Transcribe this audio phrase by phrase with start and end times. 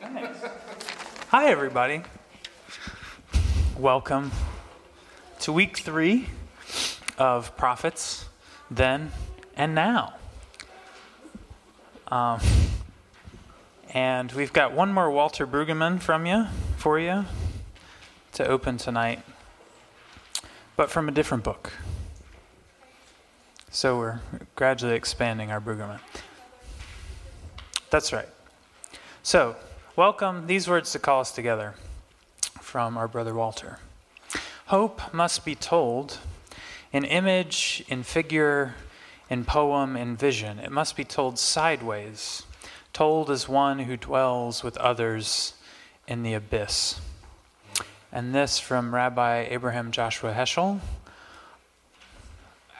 [0.00, 2.02] Hi, everybody.
[3.76, 4.30] Welcome
[5.40, 6.28] to week three
[7.18, 8.26] of Prophets,
[8.70, 9.10] Then
[9.56, 10.14] and Now.
[12.06, 12.40] Um,
[13.92, 16.46] and we've got one more Walter Brueggemann from you,
[16.76, 17.24] for you,
[18.34, 19.22] to open tonight,
[20.76, 21.72] but from a different book.
[23.70, 24.20] So we're
[24.54, 26.00] gradually expanding our Brueggemann.
[27.90, 28.28] That's right.
[29.24, 29.56] So,
[29.98, 31.74] welcome these words to call us together
[32.60, 33.80] from our brother Walter.
[34.66, 36.18] Hope must be told
[36.92, 38.76] in image, in figure,
[39.28, 40.60] in poem, in vision.
[40.60, 42.44] It must be told sideways,
[42.92, 45.54] told as one who dwells with others
[46.06, 47.00] in the abyss.
[48.12, 50.78] And this from Rabbi Abraham Joshua Heschel.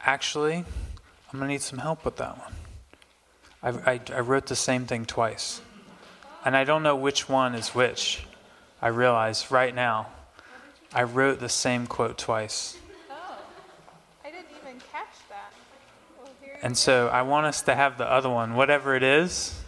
[0.05, 2.53] Actually, I'm going to need some help with that one.
[3.61, 5.59] I, I, I, wrote the same thing twice.
[6.45, 8.25] And I don't know which one is which.
[8.81, 10.07] I realize right now.
[10.93, 12.77] I wrote the same quote twice.
[13.11, 13.37] Oh,
[14.25, 15.53] I didn't even catch that.
[16.17, 16.31] Well,
[16.63, 19.59] and so I want us to have the other one, whatever it is,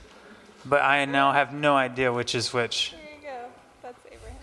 [0.65, 2.91] but I now have no idea which is which.
[2.91, 3.45] There you go.
[3.83, 4.37] That's Abraham.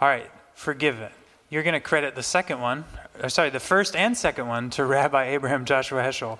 [0.00, 1.12] All right, forgive it.
[1.48, 2.84] You're going to credit the second one,
[3.22, 6.38] or sorry, the first and second one to Rabbi Abraham Joshua Heschel.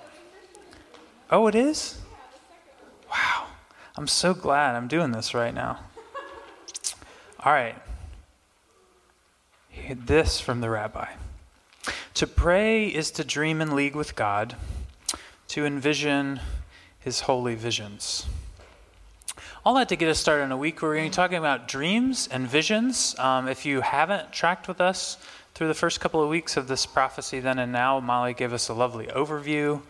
[1.31, 1.99] Oh, it is?
[3.09, 3.46] Wow.
[3.97, 5.79] I'm so glad I'm doing this right now.
[7.43, 7.75] All right.
[9.89, 11.07] This from the rabbi.
[12.13, 14.55] To pray is to dream in league with God,
[15.49, 16.41] to envision
[16.99, 18.27] his holy visions.
[19.65, 21.37] All that to get us started in a week where we're going to be talking
[21.37, 23.15] about dreams and visions.
[23.17, 25.17] Um, if you haven't tracked with us
[25.55, 28.69] through the first couple of weeks of this prophecy, then and now, Molly gave us
[28.69, 29.81] a lovely overview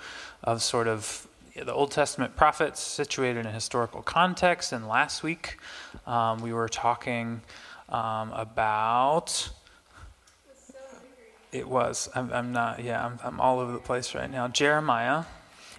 [0.43, 1.26] of sort of
[1.65, 4.71] the Old Testament prophets situated in historical context.
[4.71, 5.57] And last week,
[6.05, 7.41] um, we were talking
[7.89, 9.49] um, about.
[11.51, 12.09] It was.
[12.13, 12.83] I'm, I'm not.
[12.83, 14.47] Yeah, I'm, I'm, all over the place right now.
[14.47, 15.23] Jeremiah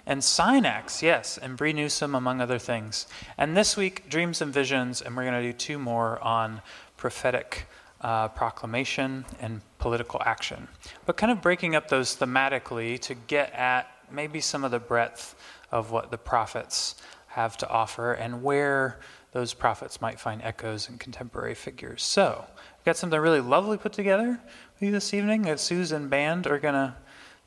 [0.06, 3.06] and Synax, yes, and Bree Newsom, among other things.
[3.36, 6.62] And this week, dreams and visions, and we're going to do two more on
[6.96, 7.66] prophetic
[8.00, 10.66] uh, proclamation and political action.
[11.04, 15.34] But kind of breaking up those thematically to get at maybe some of the breadth
[15.70, 16.96] of what the prophets
[17.28, 18.98] have to offer and where
[19.32, 22.02] those prophets might find echoes in contemporary figures.
[22.02, 24.40] So, we've got something really lovely put together
[24.76, 25.42] for you this evening.
[25.42, 26.94] That Susan Band are going to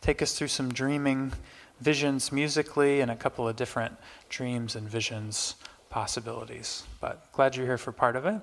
[0.02, 1.34] take us through some dreaming
[1.80, 3.98] visions musically and a couple of different
[4.30, 5.56] dreams and visions
[5.90, 6.84] possibilities.
[7.00, 8.40] But glad you're here for part of it.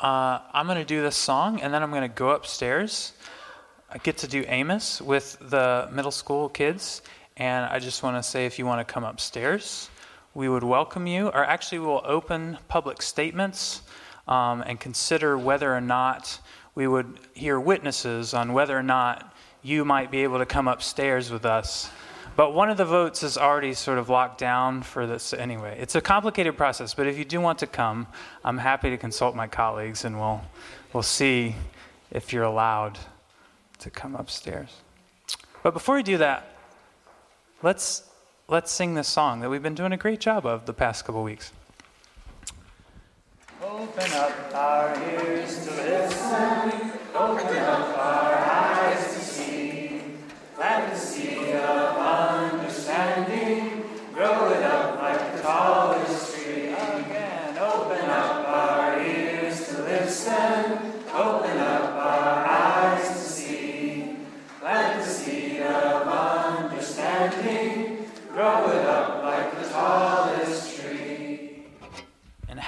[0.00, 3.12] Uh, I'm going to do this song and then I'm going to go upstairs.
[3.90, 7.02] I get to do Amos with the middle school kids
[7.40, 9.88] and I just want to say if you want to come upstairs,
[10.34, 11.28] we would welcome you.
[11.28, 13.80] Or actually, we'll open public statements
[14.28, 16.38] um, and consider whether or not
[16.74, 21.30] we would hear witnesses on whether or not you might be able to come upstairs
[21.30, 21.90] with us.
[22.36, 25.78] But one of the votes is already sort of locked down for this anyway.
[25.80, 28.06] It's a complicated process, but if you do want to come,
[28.44, 30.42] I'm happy to consult my colleagues and we'll,
[30.92, 31.56] we'll see
[32.10, 32.98] if you're allowed
[33.78, 34.68] to come upstairs.
[35.62, 36.49] But before we do that,
[37.62, 38.04] let's
[38.48, 41.22] let's sing this song that we've been doing a great job of the past couple
[41.22, 41.52] weeks.
[43.62, 50.02] Open up our ears to listen, open up our eyes to see,
[50.56, 50.89] plant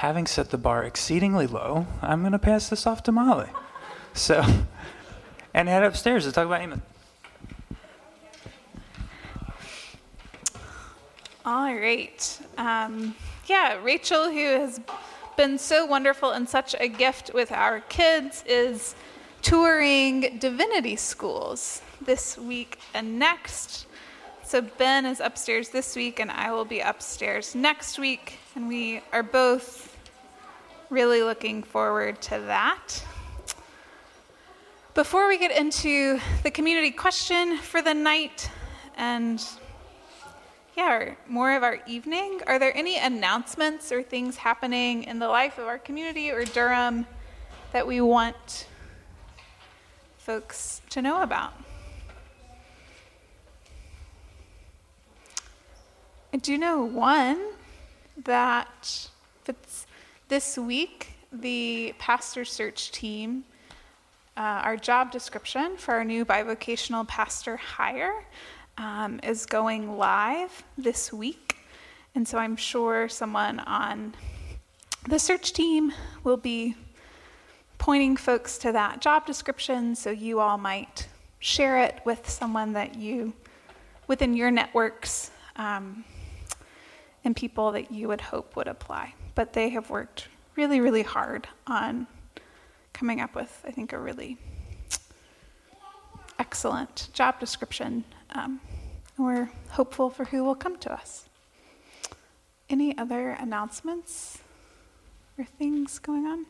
[0.02, 3.46] having set the bar exceedingly low, I'm going to pass this off to Molly.
[4.14, 4.44] So,
[5.54, 6.80] and head upstairs to talk about Amos.
[11.44, 12.40] All right.
[12.58, 13.14] Um,
[13.46, 14.80] yeah, Rachel, who has
[15.36, 18.96] been so wonderful and such a gift with our kids, is
[19.40, 23.86] touring divinity schools this week and next.
[24.42, 29.00] So Ben is upstairs this week, and I will be upstairs next week, and we
[29.12, 29.91] are both
[30.92, 33.02] really looking forward to that.
[34.92, 38.50] Before we get into the community question for the night
[38.98, 39.42] and
[40.76, 45.56] yeah, more of our evening, are there any announcements or things happening in the life
[45.56, 47.06] of our community or Durham
[47.72, 48.66] that we want
[50.18, 51.54] folks to know about?
[56.34, 57.40] I do know one
[58.24, 59.08] that
[60.32, 63.44] this week, the pastor search team,
[64.34, 68.24] uh, our job description for our new bivocational pastor hire
[68.78, 71.58] um, is going live this week.
[72.14, 74.14] And so I'm sure someone on
[75.06, 75.92] the search team
[76.24, 76.76] will be
[77.76, 81.08] pointing folks to that job description so you all might
[81.40, 83.34] share it with someone that you,
[84.06, 86.06] within your networks, um,
[87.22, 89.12] and people that you would hope would apply.
[89.34, 92.06] But they have worked really, really hard on
[92.92, 94.36] coming up with, I think, a really
[96.38, 98.04] excellent job description.
[98.34, 98.60] Um,
[99.16, 101.26] we're hopeful for who will come to us.
[102.68, 104.38] Any other announcements
[105.38, 106.46] or things going on?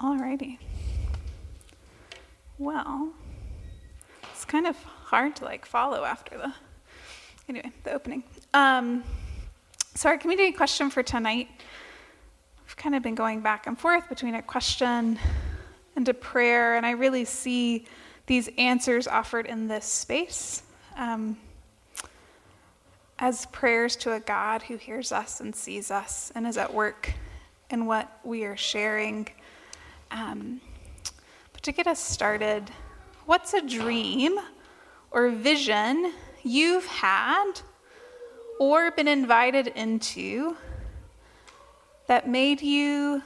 [0.00, 0.58] Alrighty.
[2.58, 3.12] Well,
[4.32, 6.52] it's kind of hard to like follow after the
[7.48, 8.24] anyway the opening.
[8.54, 9.02] Um,
[9.94, 11.48] so our community question for tonight,
[12.66, 15.18] we've kind of been going back and forth between a question
[15.96, 17.86] and a prayer, and I really see
[18.26, 20.64] these answers offered in this space
[20.98, 21.38] um,
[23.18, 27.10] as prayers to a God who hears us and sees us and is at work
[27.70, 29.28] in what we are sharing.
[30.10, 30.60] Um,
[31.54, 32.70] but to get us started,
[33.24, 34.38] what's a dream
[35.10, 36.12] or vision
[36.42, 37.52] you've had
[38.62, 40.56] or been invited into
[42.06, 43.20] that made you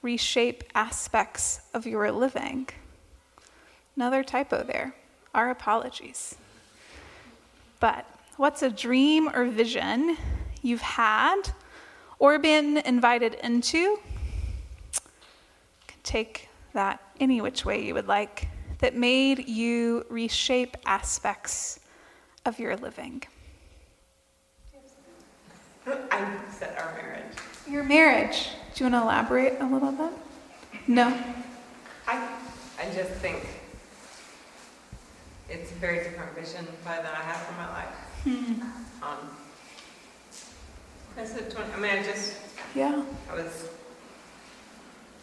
[0.00, 2.66] reshape aspects of your living?
[3.96, 4.94] Another typo there.
[5.34, 6.36] Our apologies.
[7.80, 8.06] But
[8.38, 10.16] what's a dream or vision
[10.62, 11.42] you've had
[12.18, 13.98] or been invited into?
[15.86, 18.48] Can take that any which way you would like
[18.78, 21.78] that made you reshape aspects
[22.46, 23.22] of your living.
[25.86, 27.32] I said our marriage.
[27.68, 28.48] Your marriage.
[28.74, 30.10] Do you want to elaborate a little bit?
[30.86, 31.06] No.
[32.06, 32.28] I,
[32.80, 33.46] I just think
[35.48, 37.94] it's a very different vision probably than I have for my life.
[38.24, 38.62] Hmm.
[39.02, 39.18] Um,
[41.18, 42.36] I said 20, I mean, I just,
[42.74, 43.02] Yeah.
[43.30, 43.68] I was,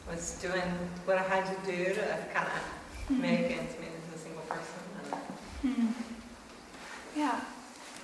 [0.09, 0.61] was doing
[1.05, 4.75] what I had to do to kind of make ends meet as a single person.
[5.63, 5.87] And Hmm.
[7.17, 7.39] Yeah.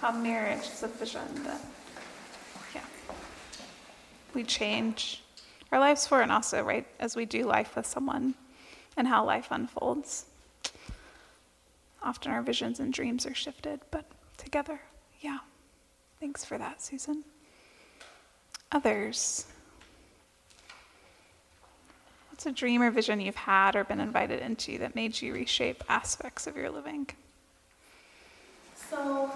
[0.02, 1.62] How marriage is a vision that,
[4.36, 5.24] we change
[5.72, 8.36] our lives for, and also, right, as we do life with someone
[8.98, 10.26] and how life unfolds.
[12.04, 14.06] Often our visions and dreams are shifted, but
[14.38, 14.80] together,
[15.22, 15.40] yeah.
[16.20, 17.24] Thanks for that, Susan.
[18.72, 19.48] Others.
[22.30, 25.84] What's a dream or vision you've had or been invited into that made you reshape
[25.90, 27.08] aspects of your living?
[28.90, 29.32] So,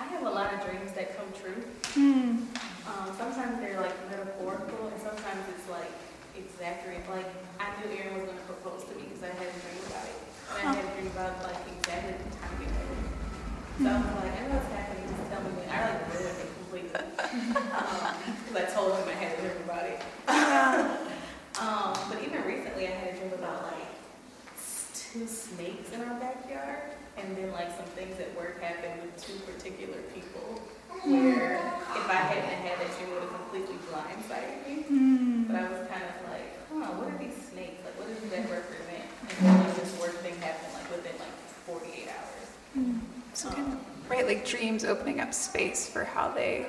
[0.00, 1.62] I have a lot of dreams that come true.
[1.94, 2.73] Hmm.
[2.84, 5.88] Um, sometimes they're like metaphorical, and sometimes it's like
[6.36, 7.08] exaggerated.
[7.08, 9.80] Like I knew Aaron was going to propose to me because I had a dream
[9.88, 10.18] about it,
[10.60, 12.72] and I had a dream about like exactly the time was.
[13.74, 15.02] So I'm like, I know what's happening.
[15.10, 15.66] Just tell me when.
[15.66, 19.98] I like ruined it completely because I told him I had a dream about it.
[21.54, 23.88] Um, but even recently, I had a dream about like
[24.92, 29.38] two snakes in our backyard, and then like some things at work happened with two
[29.48, 30.60] particular people.
[31.04, 31.58] Where
[31.98, 33.36] if I hadn't had that dream, it would have
[34.14, 34.82] blindsided me.
[34.82, 35.42] Hmm.
[35.44, 37.84] But I was kind of like, huh, what are these snakes?
[37.84, 39.04] Like, what does that represent?
[39.38, 41.34] And then like this work thing happened like within like
[41.66, 42.48] 48 hours.
[43.34, 46.66] So kind of, right, like dreams opening up space for how they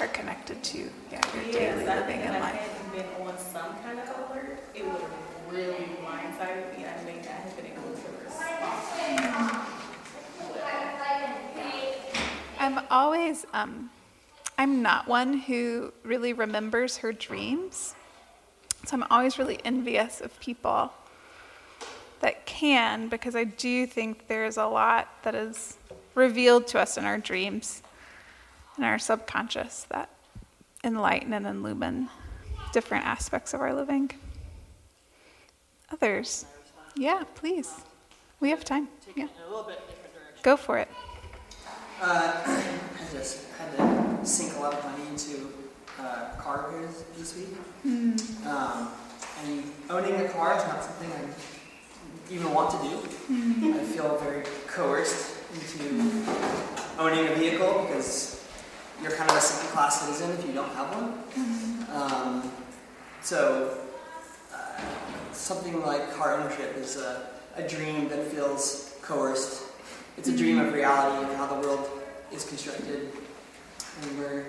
[0.00, 2.54] are connected to yeah, your daily I living think and if I life.
[2.56, 5.10] hadn't been on some kind of alert, it would have
[5.50, 8.64] really blindsided me, I may not have been able to respond.
[12.58, 13.90] I'm always, um,
[14.56, 17.94] I'm not one who really remembers her dreams.
[18.86, 20.92] So I'm always really envious of people
[22.20, 25.76] that can, because I do think there's a lot that is
[26.14, 27.82] revealed to us in our dreams,
[28.78, 30.10] in our subconscious, that
[30.82, 32.08] enlighten and illumine
[32.72, 34.10] different aspects of our living.
[35.92, 36.46] Others?
[36.96, 37.72] Yeah, please.
[38.40, 38.88] We have time.
[39.16, 39.28] Yeah.
[40.42, 40.88] Go for it.
[42.00, 42.62] Uh, I
[43.12, 45.48] just had to sink a lot of money into
[46.00, 47.54] uh, car repairs this week.
[48.46, 48.88] Um,
[49.44, 52.96] and owning a car is not something I even want to do.
[53.74, 56.24] I feel very coerced into
[56.98, 58.42] owning a vehicle because
[59.02, 61.22] you're kind of a second class citizen if you don't have one.
[61.92, 62.50] Um,
[63.22, 63.78] so,
[64.52, 64.80] uh,
[65.32, 67.26] something like car ownership is a,
[67.56, 69.64] a dream that feels coerced.
[70.16, 71.88] It's a dream of reality of how the world
[72.32, 73.10] is constructed.
[74.02, 74.44] And we're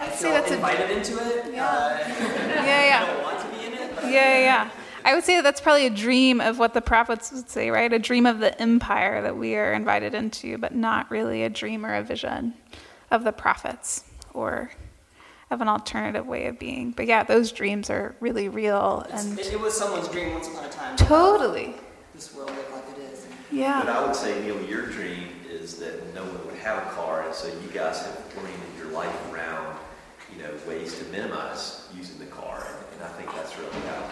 [0.00, 1.52] I I'd feel say that's a invited into it.
[1.54, 1.66] Yeah.
[1.66, 3.02] Uh, yeah, yeah.
[3.02, 3.94] I don't want to be in it.
[3.94, 4.70] But Yeah, yeah, yeah.
[5.06, 7.92] I would say that that's probably a dream of what the prophets would say, right?
[7.92, 11.84] A dream of the empire that we are invited into, but not really a dream
[11.84, 12.54] or a vision
[13.10, 14.70] of the prophets or
[15.50, 16.90] of an alternative way of being.
[16.92, 20.48] But yeah, those dreams are really real It's- and it, it was someone's dream once
[20.48, 20.96] upon a time.
[20.96, 21.74] totally.
[22.14, 23.26] This world look like it is.
[23.52, 23.80] Yeah.
[23.84, 24.00] But Yeah.
[24.00, 25.28] I would say, Neil, your dream
[25.64, 28.92] is that no one would have a car, and so you guys have oriented your
[28.92, 29.78] life around,
[30.30, 34.10] you know, ways to minimize using the car, and, and I think that's really how.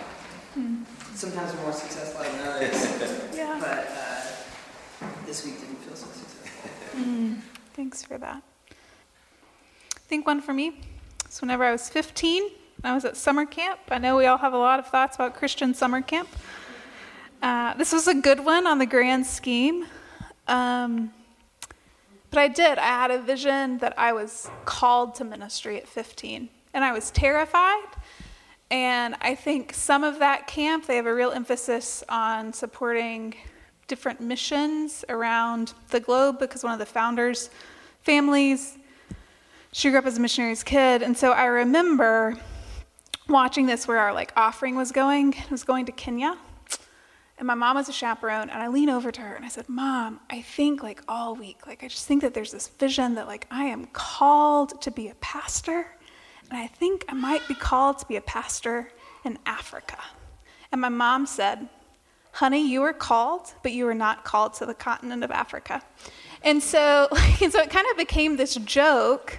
[1.15, 3.57] Sometimes we're more successful than others, Yeah.
[3.61, 7.01] but uh, this week didn't feel so successful.
[7.01, 7.41] Mm,
[7.75, 8.43] thanks for that.
[8.71, 10.79] I think one for me
[11.31, 12.45] So whenever I was 15,
[12.85, 13.79] I was at summer camp.
[13.91, 16.29] I know we all have a lot of thoughts about Christian summer camp.
[17.43, 19.87] Uh, this was a good one on the grand scheme.
[20.49, 21.13] Um,
[22.33, 22.79] but I did.
[22.79, 27.11] I had a vision that I was called to ministry at 15, and I was
[27.11, 27.85] terrified.
[28.71, 33.35] And I think some of that camp, they have a real emphasis on supporting
[33.87, 37.51] different missions around the globe because one of the founders'
[38.01, 38.79] families,
[39.73, 41.03] she grew up as a missionary's kid.
[41.03, 42.35] And so I remember
[43.29, 45.35] watching this where our like offering was going.
[45.35, 46.39] It was going to Kenya.
[47.43, 49.69] And my mom was a chaperone, and I lean over to her and I said,
[49.69, 53.27] Mom, I think like all week, like I just think that there's this vision that
[53.27, 55.89] like I am called to be a pastor,
[56.49, 58.93] and I think I might be called to be a pastor
[59.25, 59.99] in Africa.
[60.71, 61.69] And my mom said,
[62.31, 65.83] Honey, you were called, but you were not called to the continent of Africa.
[66.45, 67.09] And so,
[67.43, 69.37] and so it kind of became this joke,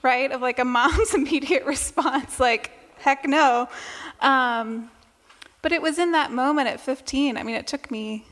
[0.00, 3.68] right, of like a mom's immediate response, like, heck no.
[4.20, 4.90] Um,
[5.62, 7.36] but it was in that moment at 15.
[7.36, 8.26] I mean, it took me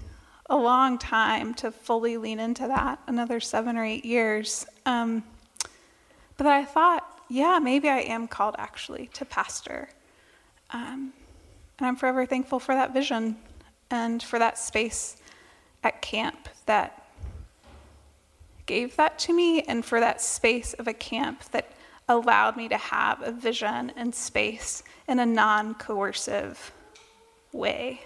[0.51, 4.67] a long time to fully lean into that, another seven or eight years.
[4.85, 5.23] Um,
[6.37, 9.89] but I thought, yeah, maybe I am called actually to pastor.
[10.71, 11.13] Um,
[11.79, 13.37] and I'm forever thankful for that vision
[13.91, 15.17] and for that space
[15.85, 17.07] at camp that
[18.67, 21.73] gave that to me, and for that space of a camp that
[22.09, 26.71] allowed me to have a vision and space in a non coercive
[27.53, 28.01] way.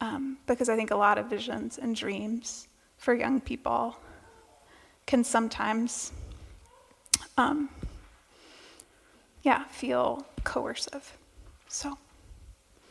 [0.00, 2.68] Um, because I think a lot of visions and dreams
[2.98, 3.96] for young people
[5.06, 6.12] can sometimes,
[7.38, 7.68] um,
[9.42, 11.16] yeah, feel coercive.
[11.68, 11.96] So,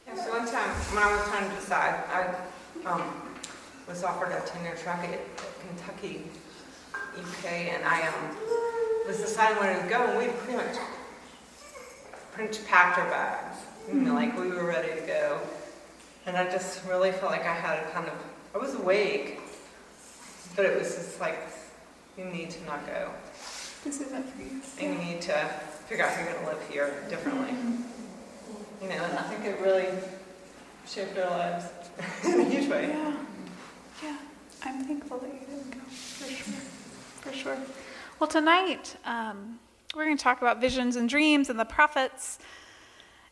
[0.07, 3.03] Yeah, so one time, when I was trying to decide, I um,
[3.87, 5.19] was offered a tenure track at
[5.67, 6.23] Kentucky,
[7.17, 8.35] UK, and I um,
[9.07, 10.77] was deciding where to go, and we pretty much,
[12.31, 13.57] pretty much packed our bags.
[13.93, 15.39] Like we were ready to go.
[16.25, 18.13] And I just really felt like I had a kind of,
[18.55, 19.39] I was awake,
[20.55, 21.37] but it was just like,
[22.17, 23.11] you need to not go.
[23.83, 24.61] this is that for you.
[24.79, 25.33] And you need to
[25.87, 27.53] figure out how you're going to live here differently.
[28.81, 29.87] You know, and I think it really
[30.87, 31.65] shaped our lives
[32.25, 32.87] in a huge way.
[32.87, 33.15] Yeah,
[34.03, 34.17] yeah.
[34.63, 36.53] I'm thankful that you didn't go, for sure,
[37.21, 37.57] for sure.
[38.19, 39.59] Well, tonight um,
[39.95, 42.39] we're going to talk about visions and dreams and the prophets.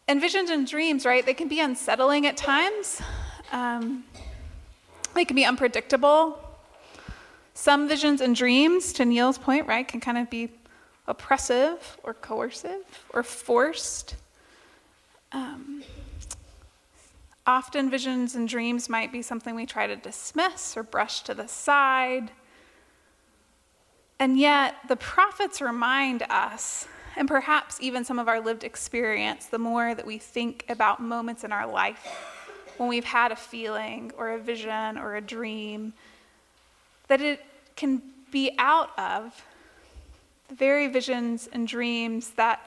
[0.08, 1.26] And visions and dreams, right?
[1.26, 3.02] They can be unsettling at times.
[3.52, 4.04] Um,
[5.14, 6.40] they can be unpredictable.
[7.54, 10.50] Some visions and dreams, to Neil's point, right, can kind of be
[11.08, 14.16] oppressive or coercive or forced.
[15.32, 15.84] Um,
[17.46, 21.48] often, visions and dreams might be something we try to dismiss or brush to the
[21.48, 22.32] side.
[24.20, 29.60] And yet, the prophets remind us, and perhaps even some of our lived experience, the
[29.60, 32.08] more that we think about moments in our life
[32.78, 35.94] when we've had a feeling or a vision or a dream,
[37.08, 38.02] that it can
[38.32, 39.46] be out of
[40.48, 42.66] the very visions and dreams that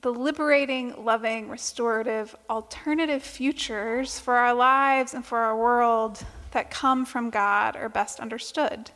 [0.00, 7.04] the liberating, loving, restorative, alternative futures for our lives and for our world that come
[7.04, 8.90] from God are best understood.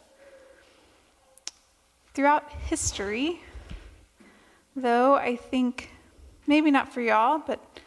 [2.13, 3.41] Throughout history,
[4.77, 5.91] though I think
[6.47, 7.81] maybe not for y'all, but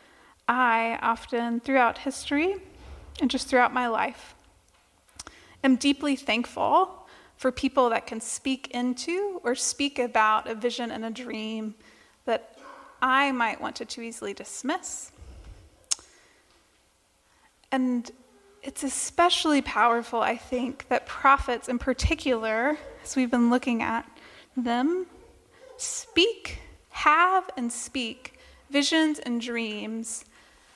[0.47, 2.55] I often throughout history
[3.21, 4.33] and just throughout my life
[5.63, 11.05] am deeply thankful for people that can speak into or speak about a vision and
[11.05, 11.75] a dream
[12.25, 12.57] that
[13.01, 15.11] I might want to too easily dismiss.
[17.71, 18.11] And
[18.61, 24.09] it's especially powerful, I think, that prophets in particular, as we've been looking at
[24.57, 25.05] them,
[25.77, 26.59] speak,
[26.99, 28.39] have, and speak
[28.69, 30.25] visions and dreams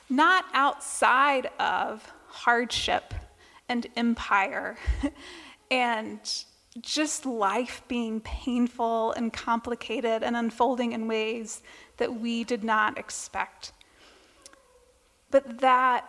[0.08, 3.14] not outside of hardship
[3.68, 4.76] and empire
[5.70, 6.44] and
[6.80, 11.62] just life being painful and complicated and unfolding in ways
[11.98, 13.72] that we did not expect.
[15.30, 16.08] But that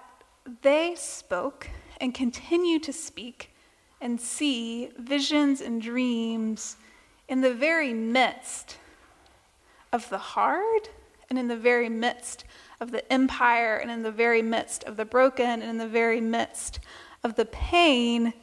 [0.61, 1.67] they spoke
[1.99, 3.51] and continue to speak
[4.01, 6.77] and see visions and dreams
[7.27, 8.77] in the very midst
[9.95, 10.89] of the hard
[11.29, 12.43] and in the very midst
[12.79, 16.19] of the empire and in the very midst of the broken and in the very
[16.19, 16.79] midst
[17.23, 18.33] of the pain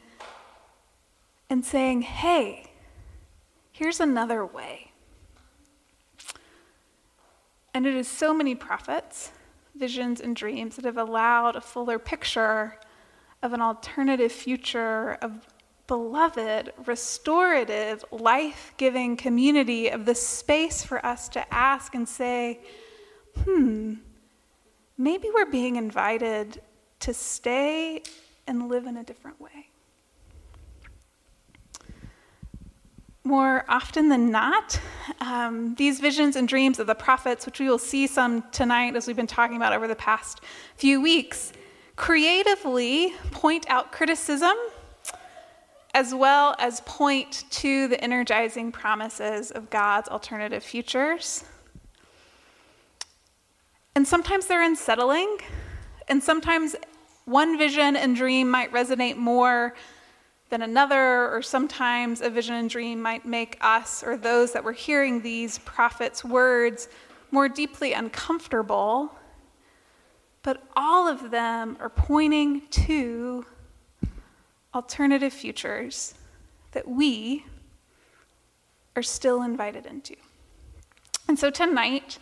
[1.49, 2.65] and saying, hey,
[3.71, 4.91] here's another way.
[7.73, 9.31] And it is so many prophets,
[9.75, 12.79] visions, and dreams that have allowed a fuller picture
[13.43, 15.47] of an alternative future of
[15.87, 22.59] beloved, restorative, life giving community of the space for us to ask and say,
[23.43, 23.95] hmm,
[24.97, 26.61] maybe we're being invited
[27.01, 28.01] to stay
[28.47, 29.69] and live in a different way.
[33.25, 34.79] More often than not,
[35.21, 39.07] um, these visions and dreams of the prophets, which we will see some tonight as
[39.07, 40.41] we've been talking about over the past
[40.75, 41.53] few weeks,
[41.95, 44.55] creatively point out criticism
[45.93, 51.43] as well as point to the energizing promises of God's alternative futures.
[53.95, 55.37] And sometimes they're unsettling,
[56.07, 56.75] and sometimes
[57.25, 59.75] one vision and dream might resonate more
[60.49, 64.73] than another, or sometimes a vision and dream might make us or those that were
[64.73, 66.87] hearing these prophets' words
[67.31, 69.11] more deeply uncomfortable.
[70.41, 73.45] But all of them are pointing to
[74.73, 76.15] alternative futures
[76.71, 77.45] that we
[78.95, 80.15] are still invited into.
[81.27, 82.17] And so tonight,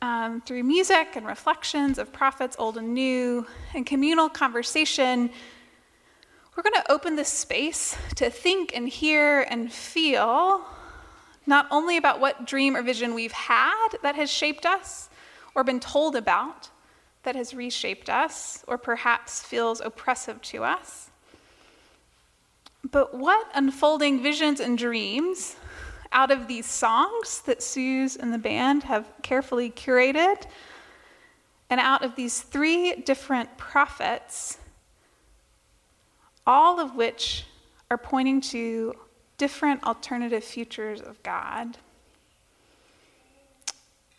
[0.00, 5.30] um, through music and reflections of prophets old and new and communal conversation,
[6.56, 10.64] we're going to open this space to think and hear and feel
[11.46, 15.10] not only about what dream or vision we've had that has shaped us
[15.54, 16.70] or been told about
[17.24, 21.10] that has reshaped us or perhaps feels oppressive to us,
[22.90, 25.56] but what unfolding visions and dreams
[26.12, 30.44] out of these songs that Suze and the band have carefully curated,
[31.70, 34.58] and out of these three different prophets,
[36.46, 37.46] all of which
[37.90, 38.94] are pointing to
[39.38, 41.78] different alternative futures of God.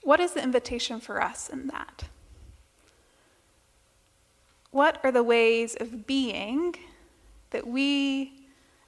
[0.01, 2.04] What is the invitation for us in that?
[4.71, 6.75] What are the ways of being
[7.51, 8.44] that we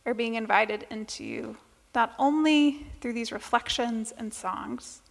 [0.08, 1.56] are being invited into,
[1.93, 5.02] not only through these reflections and songs,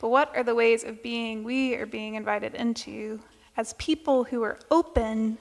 [0.00, 3.20] but what are the ways of being we are being invited into
[3.56, 5.38] as people who are open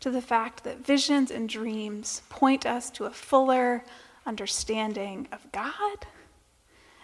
[0.00, 3.82] to the fact that visions and dreams point us to a fuller
[4.26, 6.06] understanding of God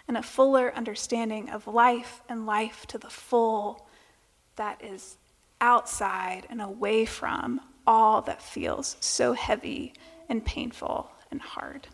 [0.07, 3.87] and a fuller understanding of life and life to the full
[4.57, 5.17] that is
[5.59, 9.93] outside and away from all that feels so heavy
[10.29, 11.87] and painful and hard.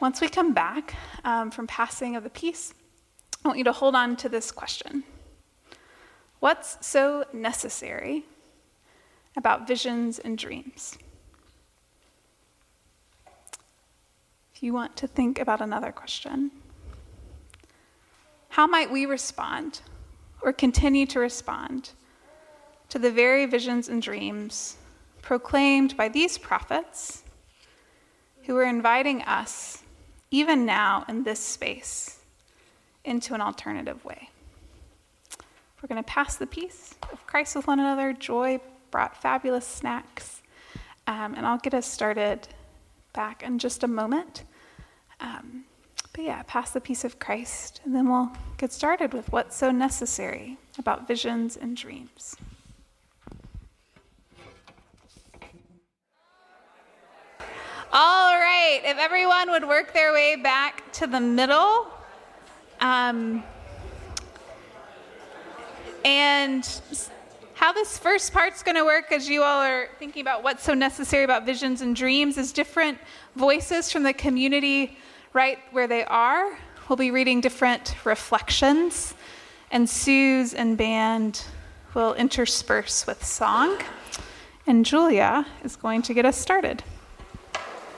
[0.00, 0.94] Once we come back
[1.24, 2.74] um, from passing of the peace,
[3.44, 5.04] I want you to hold on to this question
[6.40, 8.24] What's so necessary
[9.36, 10.98] about visions and dreams?
[14.54, 16.50] If you want to think about another question,
[18.48, 19.80] how might we respond
[20.42, 21.90] or continue to respond
[22.88, 24.76] to the very visions and dreams
[25.22, 27.22] proclaimed by these prophets
[28.44, 29.82] who are inviting us,
[30.30, 32.18] even now in this space,
[33.04, 34.28] into an alternative way.
[35.80, 38.12] We're going to pass the peace of Christ with one another.
[38.12, 40.42] Joy brought fabulous snacks.
[41.06, 42.46] Um, and I'll get us started
[43.12, 44.44] back in just a moment.
[45.20, 45.64] Um,
[46.12, 49.70] but yeah, pass the peace of Christ, and then we'll get started with what's so
[49.70, 52.36] necessary about visions and dreams.
[57.94, 61.88] All right, if everyone would work their way back to the middle.
[62.80, 63.44] Um,
[66.02, 66.80] and
[67.52, 70.72] how this first part's going to work as you all are thinking about what's so
[70.72, 72.96] necessary about visions and dreams is different
[73.36, 74.96] voices from the community
[75.34, 76.56] right where they are.
[76.88, 79.12] We'll be reading different reflections,
[79.70, 81.44] and Suze and band
[81.92, 83.76] will intersperse with song.
[84.66, 86.82] And Julia is going to get us started.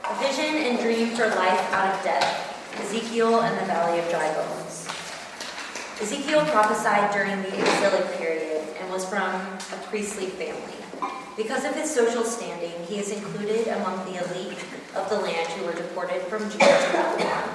[0.07, 2.79] A vision and dream for life out of death.
[2.79, 4.87] Ezekiel and the Valley of Dry Bones.
[5.99, 10.75] Ezekiel prophesied during the exilic period and was from a priestly family.
[11.35, 14.63] Because of his social standing, he is included among the elite
[14.93, 17.49] of the land who were deported from Judah to Babylon.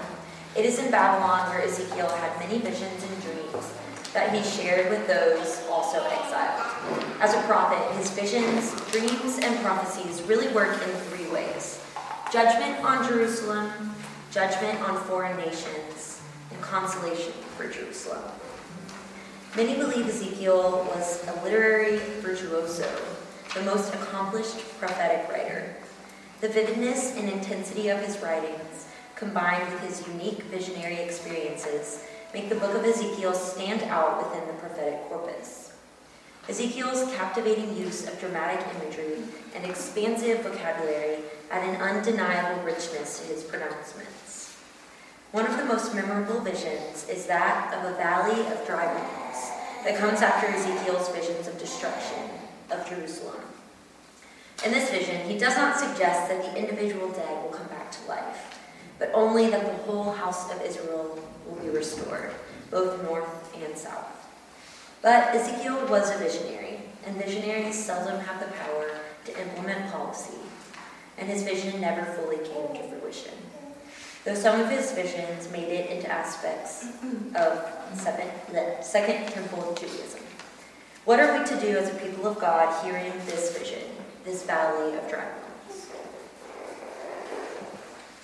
[0.56, 3.72] It is in Babylon where Ezekiel had many visions and dreams
[4.12, 6.66] that he shared with those also exiled.
[7.20, 11.80] As a prophet, his visions, dreams, and prophecies really work in three ways
[12.32, 13.94] judgment on Jerusalem,
[14.30, 18.22] judgment on foreign nations, and consolation for Jerusalem.
[19.56, 22.88] Many believe Ezekiel was a literary virtuoso,
[23.54, 25.74] the most accomplished prophetic writer.
[26.40, 32.54] The vividness and intensity of his writings, combined with his unique visionary experiences, make the
[32.54, 35.59] book of Ezekiel stand out within the prophetic corpus.
[36.50, 39.22] Ezekiel's captivating use of dramatic imagery
[39.54, 44.56] and expansive vocabulary add an undeniable richness to his pronouncements.
[45.30, 49.50] One of the most memorable visions is that of a valley of dry bones
[49.84, 52.28] that comes after Ezekiel's visions of destruction
[52.72, 53.42] of Jerusalem.
[54.66, 58.08] In this vision, he does not suggest that the individual dead will come back to
[58.08, 58.58] life,
[58.98, 62.32] but only that the whole house of Israel will be restored,
[62.72, 64.19] both north and south.
[65.02, 68.90] But Ezekiel was a visionary, and visionaries seldom have the power
[69.24, 70.36] to implement policy,
[71.16, 73.32] and his vision never fully came to fruition.
[74.24, 76.88] Though some of his visions made it into aspects
[77.34, 77.64] of
[78.52, 80.20] the Second Temple Judaism.
[81.06, 83.88] What are we to do as a people of God hearing this vision,
[84.26, 85.86] this valley of dry bones?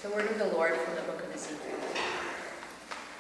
[0.03, 1.66] The word of the Lord from the book of Ezekiel.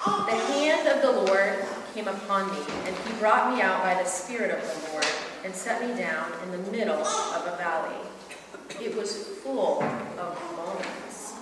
[0.04, 4.08] The hand of the Lord came upon me, and he brought me out by the
[4.08, 5.06] Spirit of the Lord
[5.44, 7.96] and set me down in the middle of a valley.
[8.80, 11.34] It was full of bones.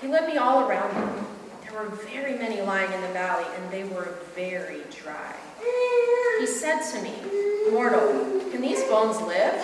[0.00, 1.22] He led me all around me.
[1.62, 5.34] There were very many lying in the valley, and they were very dry.
[6.38, 7.12] He said to me,
[7.70, 9.62] Mortal, can these bones live?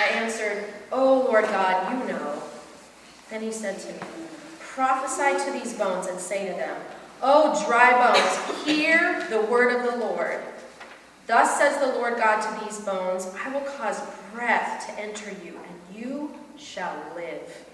[0.00, 2.42] I answered, Oh Lord God, you know.
[3.30, 3.98] Then he said to me,
[4.60, 6.80] Prophesy to these bones and say to them,
[7.20, 10.40] O dry bones, hear the word of the Lord.
[11.26, 14.00] Thus says the Lord God to these bones I will cause
[14.32, 17.64] breath to enter you, and you shall live.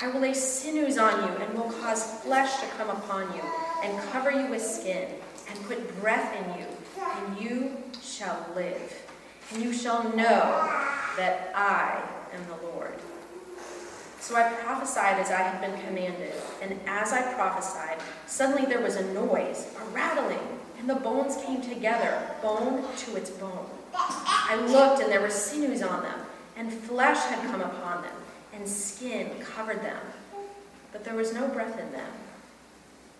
[0.00, 3.42] I will lay sinews on you, and will cause flesh to come upon you,
[3.84, 5.10] and cover you with skin,
[5.50, 6.66] and put breath in you,
[7.02, 9.02] and you shall live.
[9.52, 10.70] And you shall know
[11.16, 12.94] that I am the Lord.
[14.30, 18.94] So I prophesied as I had been commanded, and as I prophesied, suddenly there was
[18.94, 20.38] a noise, a rattling,
[20.78, 23.66] and the bones came together, bone to its bone.
[23.92, 26.20] I looked, and there were sinews on them,
[26.56, 28.14] and flesh had come upon them,
[28.54, 30.00] and skin covered them,
[30.92, 32.12] but there was no breath in them.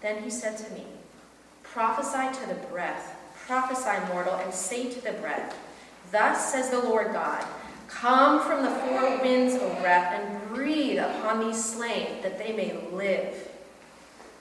[0.03, 0.85] Then he said to me,
[1.65, 3.17] Prophesy to the breath,
[3.49, 5.59] prophesy, mortal, and say to the breath,
[6.13, 7.45] Thus says the Lord God,
[7.89, 12.75] Come from the four winds, O breath, and breathe upon these slain, that they may
[12.93, 13.49] live.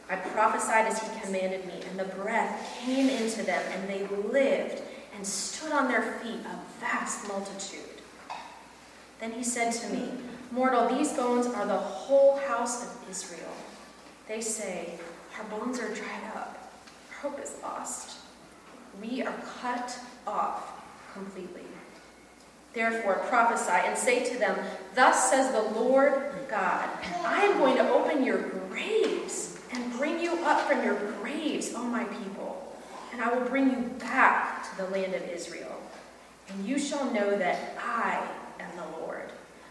[0.10, 4.82] I prophesied as he commanded me, and the breath came into them, and they lived
[5.16, 7.82] and stood on their feet, a vast multitude.
[9.20, 10.10] Then he said to me,
[10.52, 13.54] Mortal, these bones are the whole house of Israel.
[14.28, 15.00] They say,
[15.38, 16.72] Our bones are dried up,
[17.12, 18.18] our hope is lost.
[19.02, 20.72] We are cut off
[21.14, 21.69] completely.
[22.74, 24.58] Therefore prophesy and say to them,
[24.96, 26.14] Thus says the Lord
[26.50, 26.88] God,
[27.26, 31.84] I am going to open your graves and bring you up from your graves, O
[31.84, 32.76] my people,
[33.12, 35.82] and I will bring you back to the land of Israel.
[36.50, 38.28] And you shall know that I
[38.60, 39.30] am the Lord,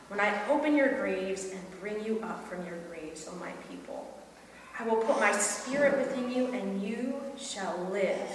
[0.09, 4.07] when I open your graves and bring you up from your graves, O my people.
[4.79, 8.31] I will put my spirit within you, and you shall live,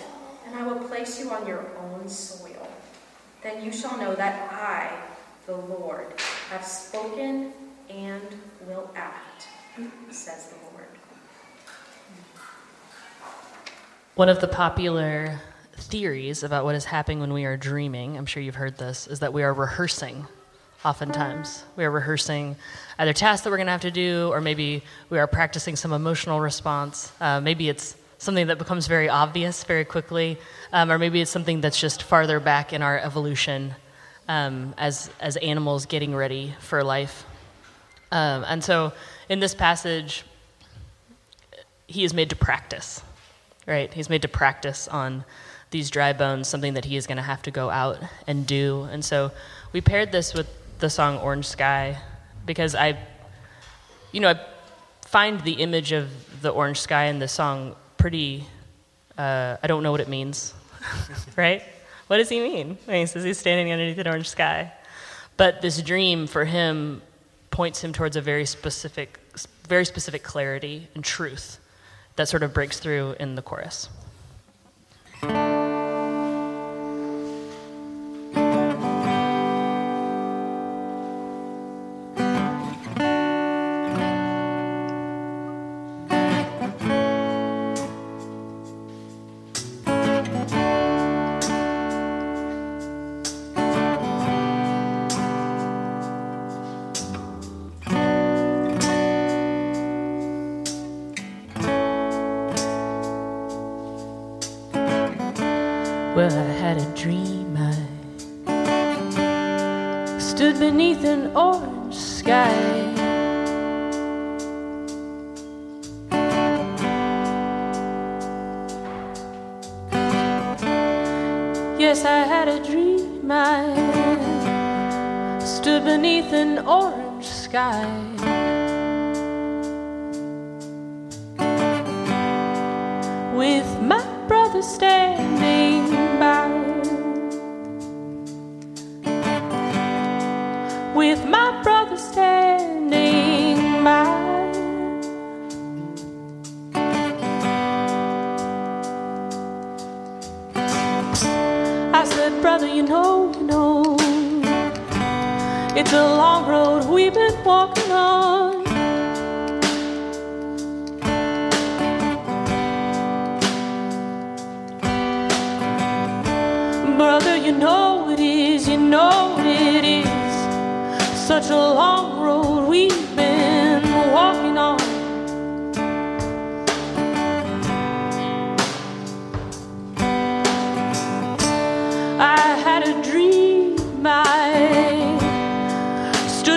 [0.45, 2.62] and I will place you on your own soil.
[3.43, 4.89] Then you shall know that I,
[5.45, 6.07] the Lord,
[6.49, 7.51] have spoken
[7.89, 8.23] and
[8.65, 9.47] will act,
[10.11, 10.87] says the Lord.
[14.15, 15.41] One of the popular
[15.75, 19.19] theories about what is happening when we are dreaming, I'm sure you've heard this, is
[19.19, 20.25] that we are rehearsing
[20.85, 21.65] oftentimes.
[21.75, 22.55] We are rehearsing
[22.97, 25.91] either tasks that we're going to have to do, or maybe we are practicing some
[25.91, 27.11] emotional response.
[27.19, 30.37] Uh, maybe it's something that becomes very obvious very quickly,
[30.71, 33.75] um, or maybe it's something that's just farther back in our evolution
[34.27, 37.25] um, as, as animals getting ready for life.
[38.11, 38.93] Um, and so
[39.29, 40.23] in this passage,
[41.87, 43.01] he is made to practice,
[43.67, 43.93] right?
[43.93, 45.25] He's made to practice on
[45.71, 48.87] these dry bones, something that he is going to have to go out and do.
[48.91, 49.31] And so
[49.73, 50.47] we paired this with
[50.79, 51.97] the song Orange Sky
[52.45, 52.97] because I,
[54.11, 54.39] you know, I
[55.01, 58.43] find the image of the orange sky in the song pretty,
[59.17, 60.53] uh, I don't know what it means,
[61.37, 61.63] right?
[62.07, 62.77] What does he mean?
[62.85, 64.73] I mean, he says he's standing underneath an orange sky.
[65.37, 67.01] But this dream for him
[67.49, 69.19] points him towards a very specific,
[69.69, 71.59] very specific clarity and truth
[72.17, 73.87] that sort of breaks through in the chorus.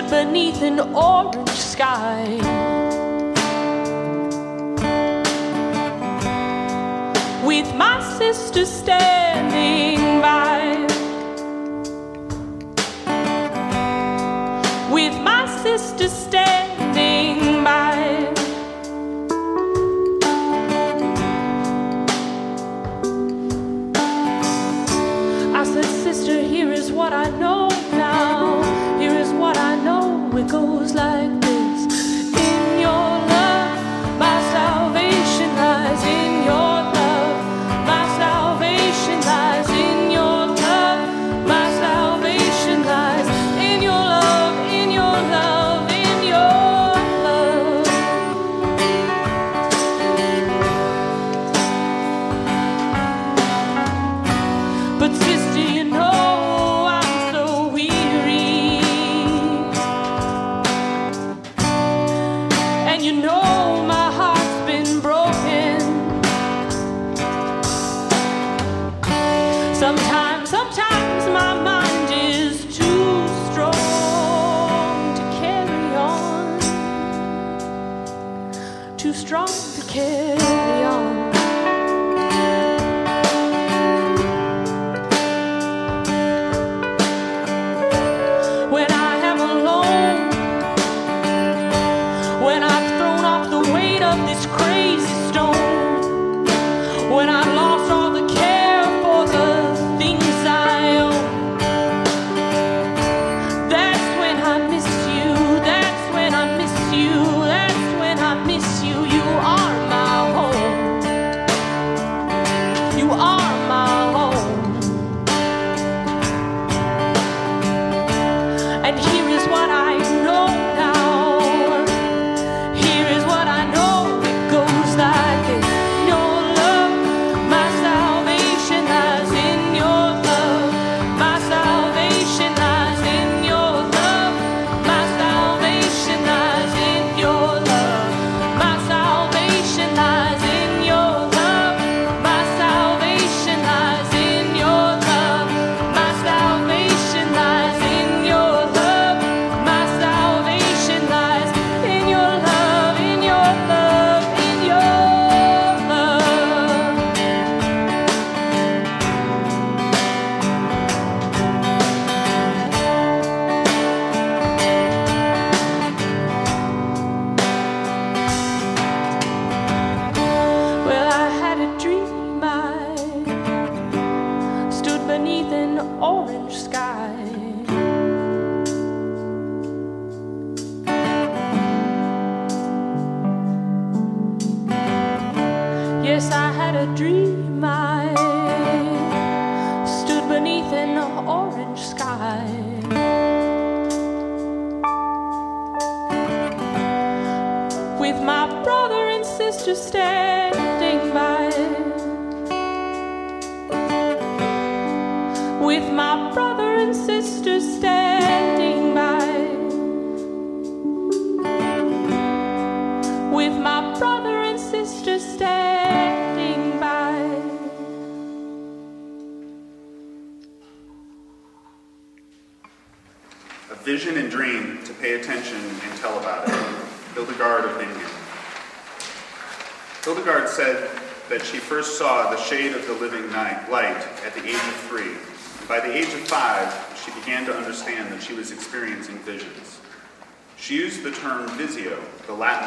[0.09, 2.23] beneath an orange sky.
[7.45, 10.85] With my sister standing by.
[14.91, 16.66] With my sister standing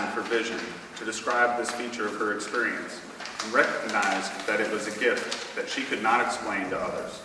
[0.01, 0.59] Latin for vision,
[0.97, 3.01] to describe this feature of her experience,
[3.45, 7.21] and recognized that it was a gift that she could not explain to others.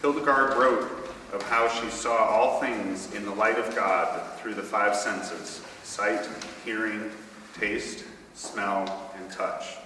[0.00, 0.88] Hildegard wrote
[1.32, 5.62] of how she saw all things in the light of God through the five senses
[5.82, 6.28] sight,
[6.64, 7.10] hearing,
[7.58, 9.76] taste, smell, and touch.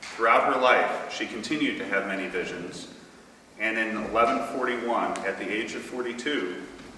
[0.00, 2.88] Throughout her life, she continued to have many visions,
[3.60, 6.56] and in 1141, at the age of 42,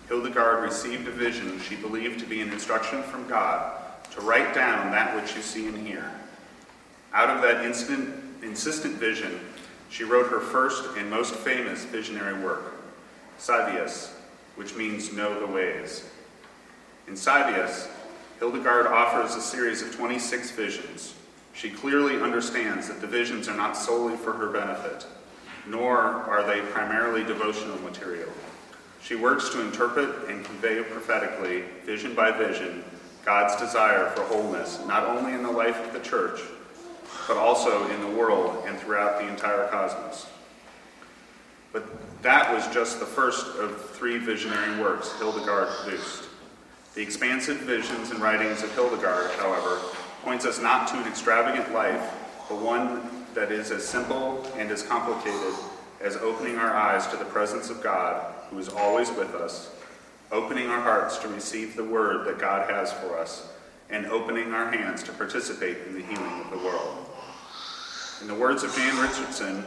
[0.09, 3.80] Hildegard received a vision she believed to be an instruction from God
[4.12, 6.11] to write down that which you see and hear.
[7.12, 9.40] Out of that instant, insistent vision,
[9.88, 12.75] she wrote her first and most famous visionary work,
[13.38, 14.12] Scivias,
[14.57, 16.09] which means know the ways.
[17.09, 17.88] In Scivias,
[18.38, 21.14] Hildegard offers a series of 26 visions.
[21.53, 25.07] She clearly understands that the visions are not solely for her benefit,
[25.66, 28.31] nor are they primarily devotional material.
[29.03, 32.85] She works to interpret and convey prophetically, vision by vision,
[33.24, 36.40] God's desire for wholeness, not only in the life of the church,
[37.28, 40.26] but also in the world and throughout the entire cosmos.
[41.72, 41.85] But
[42.22, 46.24] that was just the first of three visionary works Hildegard produced.
[46.94, 49.80] The expansive visions and writings of Hildegard, however,
[50.22, 52.12] points us not to an extravagant life,
[52.48, 55.54] but one that is as simple and as complicated
[56.00, 59.70] as opening our eyes to the presence of God, who is always with us,
[60.33, 63.49] opening our hearts to receive the word that God has for us,
[63.90, 67.07] and opening our hands to participate in the healing of the world.
[68.21, 69.64] In the words of Jan Richardson,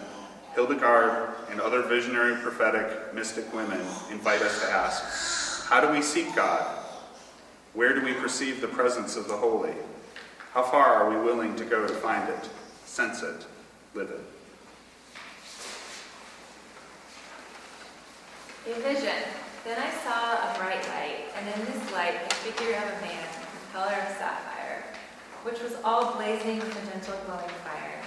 [0.55, 6.33] Hildegard and other visionary prophetic mystic women invite us to ask, how do we seek
[6.35, 6.79] God?
[7.73, 9.73] Where do we perceive the presence of the holy?
[10.53, 12.49] How far are we willing to go to find it,
[12.85, 13.45] sense it,
[13.95, 14.21] live it?
[18.71, 19.42] A vision.
[19.63, 23.23] Then I saw a bright light, and in this light the figure of a man,
[23.31, 24.83] the color of sapphire,
[25.43, 28.03] which was all blazing with a gentle glowing fire.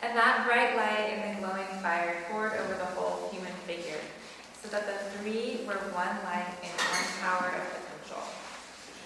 [0.00, 4.00] And that bright light and the glowing fire poured over the whole human figure,
[4.62, 8.24] so that the three were one light and one power of potential.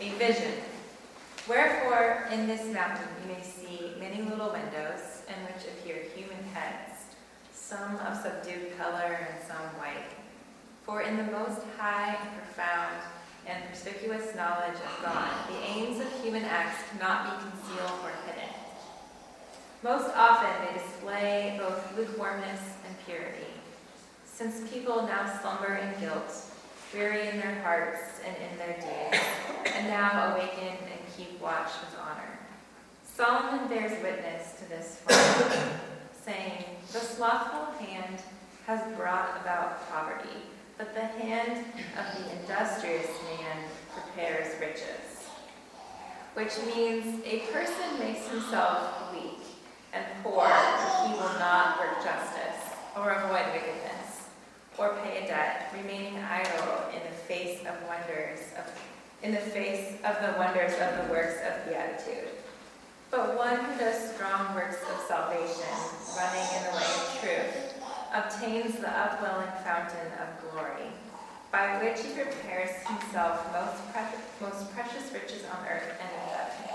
[0.00, 0.62] A vision.
[1.48, 7.02] Wherefore, in this mountain you may see many little windows in which appear human heads,
[7.52, 10.06] some of subdued color and some white.
[10.90, 12.96] For in the most high and profound
[13.46, 18.50] and perspicuous knowledge of God, the aims of human acts cannot be concealed or hidden.
[19.84, 23.46] Most often they display both lukewarmness and purity.
[24.24, 26.34] Since people now slumber in guilt,
[26.92, 29.22] weary in their hearts and in their deeds,
[29.72, 32.36] and now awaken and keep watch with honor.
[33.04, 35.02] Solomon bears witness to this
[36.24, 38.20] saying, The slothful hand
[38.66, 40.34] has brought about poverty,
[40.80, 41.62] but the hand
[41.98, 43.58] of the industrious man
[43.92, 45.28] prepares riches.
[46.32, 49.44] Which means a person makes himself weak
[49.92, 54.30] and poor if he will not work justice, or avoid wickedness,
[54.78, 58.64] or pay a debt, remaining idle in the face of wonders of
[59.22, 62.30] in the face of the wonders of the works of beatitude.
[63.10, 65.76] But one who does strong works of salvation,
[66.16, 67.69] running in the way of truth,
[68.12, 70.90] obtains the upwelling fountain of glory,
[71.52, 76.70] by which he prepares himself most, pre- most precious riches on earth and in heaven.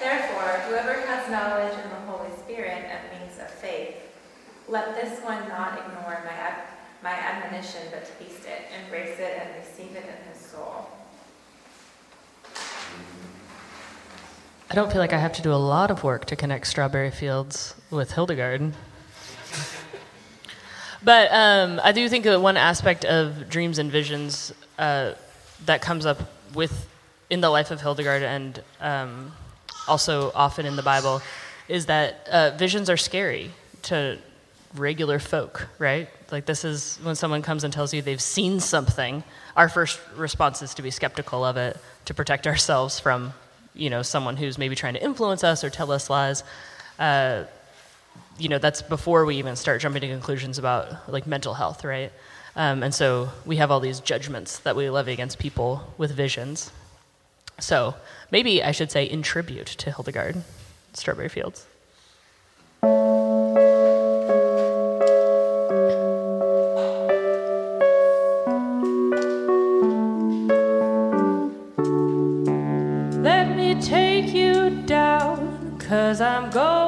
[0.00, 3.96] Therefore, whoever has knowledge in the Holy Spirit and means of faith,
[4.68, 6.54] let this one not ignore my,
[7.02, 10.88] my admonition, but taste it, embrace it, and receive it in his soul.
[14.70, 17.10] I don't feel like I have to do a lot of work to connect Strawberry
[17.10, 18.74] Fields with Hildegard.
[21.02, 25.12] But um, I do think that one aspect of dreams and visions uh,
[25.66, 26.18] that comes up
[26.54, 26.88] with
[27.30, 29.32] in the life of Hildegard and um,
[29.86, 31.22] also often in the Bible
[31.68, 33.50] is that uh, visions are scary
[33.82, 34.18] to
[34.74, 36.08] regular folk, right?
[36.30, 39.22] Like, this is when someone comes and tells you they've seen something,
[39.56, 41.76] our first response is to be skeptical of it,
[42.06, 43.32] to protect ourselves from,
[43.74, 46.44] you know, someone who's maybe trying to influence us or tell us lies.
[46.98, 47.44] Uh,
[48.38, 52.12] you know, that's before we even start jumping to conclusions about like mental health, right?
[52.56, 56.72] Um, and so we have all these judgments that we levy against people with visions.
[57.60, 57.94] So
[58.30, 60.42] maybe I should say in tribute to Hildegard,
[60.92, 61.66] Strawberry Fields.
[73.22, 76.87] Let me take you down, cause I'm going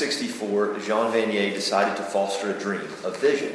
[0.00, 3.52] 1964, Jean Vanier decided to foster a dream, a vision,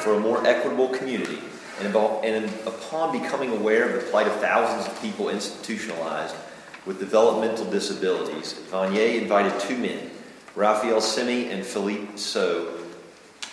[0.00, 1.38] for a more equitable community.
[1.78, 6.36] And, about, and upon becoming aware of the plight of thousands of people institutionalized
[6.84, 10.10] with developmental disabilities, Vanier invited two men,
[10.54, 12.76] Raphael Simi and Philippe Seux,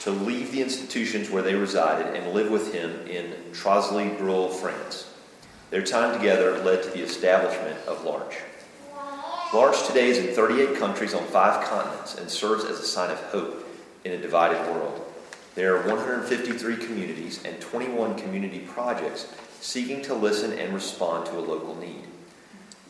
[0.01, 5.09] to leave the institutions where they resided and live with him in Trosly-Breuil, France.
[5.69, 8.41] Their time together led to the establishment of L'Arche.
[9.57, 13.17] L'Arche today is in 38 countries on five continents and serves as a sign of
[13.31, 13.67] hope
[14.05, 15.03] in a divided world.
[15.55, 21.41] There are 153 communities and 21 community projects seeking to listen and respond to a
[21.41, 22.03] local need.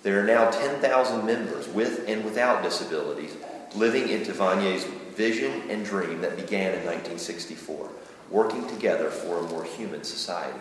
[0.04, 3.38] There are now 10,000 members with and without disabilities
[3.74, 4.84] living into Vanier's
[5.16, 7.90] vision and dream that began in 1964,
[8.30, 10.60] working together for a more human society.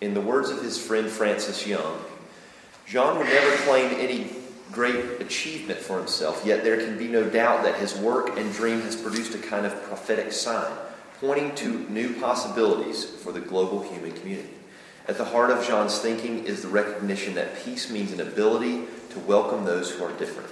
[0.00, 2.02] In the words of his friend Frances Young,
[2.86, 4.30] Jean would never claim any
[4.72, 8.80] great achievement for himself, yet there can be no doubt that his work and dream
[8.82, 10.72] has produced a kind of prophetic sign,
[11.20, 14.50] pointing to new possibilities for the global human community.
[15.06, 19.18] At the heart of John's thinking is the recognition that peace means an ability to
[19.20, 20.48] welcome those who are different.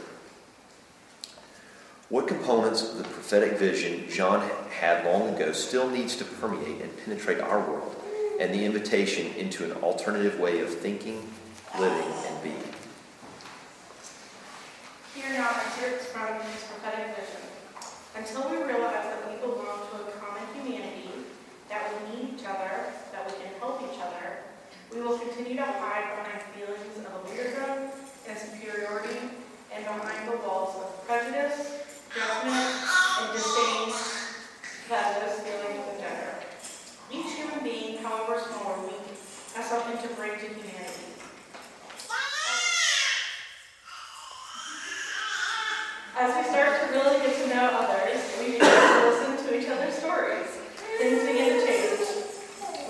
[2.11, 7.05] What components of the prophetic vision John had long ago still needs to permeate and
[7.05, 7.97] penetrate our world
[8.39, 11.27] and the invitation into an alternative way of thinking,
[11.79, 12.72] living, and being?
[15.23, 17.47] Here now excerpts from his prophetic vision.
[18.17, 21.31] Until we realize that we belong to a common humanity,
[21.69, 24.43] that we need each other, that we can help each other,
[24.93, 27.95] we will continue to hide behind feelings of leadership
[28.27, 29.31] and superiority
[29.73, 31.71] and behind the walls of prejudice,
[32.11, 32.83] judgment,
[33.23, 33.95] and disdain
[34.89, 36.35] that those feelings engender.
[37.13, 39.07] Each human being, however small or weak,
[39.55, 41.13] has something to bring to humanity.
[46.15, 49.67] As we start to really get to know others, we begin to listen to each
[49.69, 50.47] other's stories.
[50.99, 52.07] Things begin to change.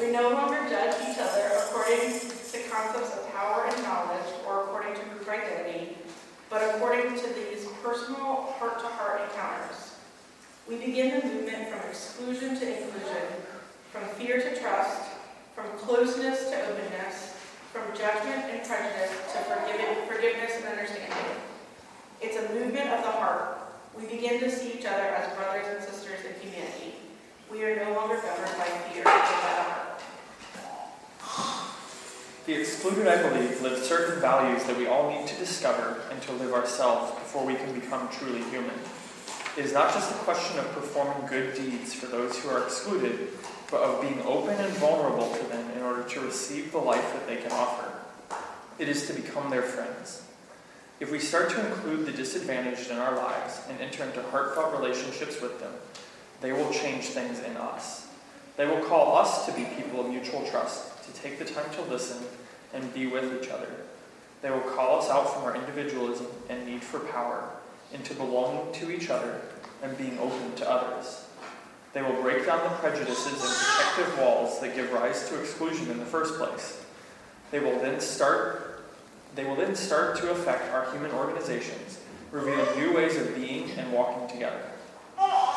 [0.00, 4.94] We no longer judge each other according to concepts of power and knowledge or according
[4.96, 5.98] to group identity,
[6.50, 9.94] but according to these personal heart-to-heart encounters.
[10.68, 13.22] We begin the movement from exclusion to inclusion,
[13.92, 15.12] from fear to trust,
[15.54, 17.38] from closeness to openness,
[17.72, 19.38] from judgment and prejudice to
[20.08, 21.51] forgiveness and understanding.
[22.22, 23.58] It's a movement of the heart.
[23.98, 26.94] We begin to see each other as brothers and sisters in humanity.
[27.50, 30.02] We are no longer governed by fear, but by the heart.
[32.46, 36.32] The excluded, I believe, live certain values that we all need to discover and to
[36.32, 38.78] live ourselves before we can become truly human.
[39.56, 43.30] It is not just a question of performing good deeds for those who are excluded,
[43.70, 47.26] but of being open and vulnerable to them in order to receive the life that
[47.26, 47.92] they can offer.
[48.78, 50.22] It is to become their friends.
[51.02, 55.40] If we start to include the disadvantaged in our lives and enter into heartfelt relationships
[55.40, 55.72] with them,
[56.40, 58.06] they will change things in us.
[58.56, 61.82] They will call us to be people of mutual trust, to take the time to
[61.90, 62.22] listen
[62.72, 63.66] and be with each other.
[64.42, 67.50] They will call us out from our individualism and need for power
[67.92, 69.40] into belonging to each other
[69.82, 71.24] and being open to others.
[71.94, 75.98] They will break down the prejudices and protective walls that give rise to exclusion in
[75.98, 76.86] the first place.
[77.50, 78.71] They will then start
[79.34, 83.92] they will then start to affect our human organizations, revealing new ways of being and
[83.92, 84.62] walking together.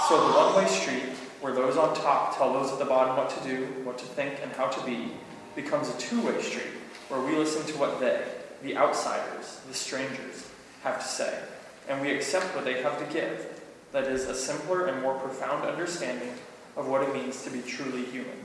[0.08, 1.04] So the one-way street,
[1.42, 4.40] where those on top tell those at the bottom what to do, what to think,
[4.42, 5.12] and how to be,
[5.56, 6.74] becomes a two-way street,
[7.10, 8.24] where we listen to what they,
[8.62, 10.48] the outsiders, the strangers,
[10.84, 11.40] have to say,
[11.90, 13.62] and we accept what they have to give.
[13.92, 16.34] That is, a simpler and more profound understanding
[16.76, 18.38] of what it means to be truly human.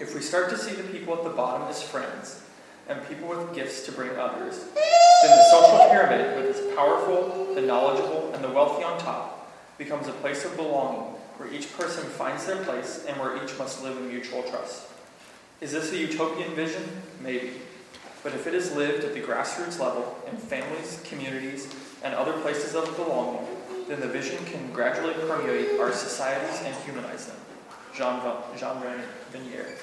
[0.00, 2.42] If we start to see the people at the bottom as friends,
[2.90, 7.60] and people with gifts to bring others, then the social pyramid, with its powerful, the
[7.60, 12.46] knowledgeable, and the wealthy on top, becomes a place of belonging where each person finds
[12.46, 14.88] their place and where each must live in mutual trust.
[15.60, 16.82] Is this a utopian vision?
[17.20, 17.52] Maybe.
[18.24, 21.72] But if it is lived at the grassroots level in families, communities,
[22.02, 23.46] and other places of belonging,
[23.88, 27.36] then the vision can gradually permeate our societies and humanize them.
[27.94, 28.20] Jean,
[28.58, 28.82] Jean
[29.32, 29.76] Vanier.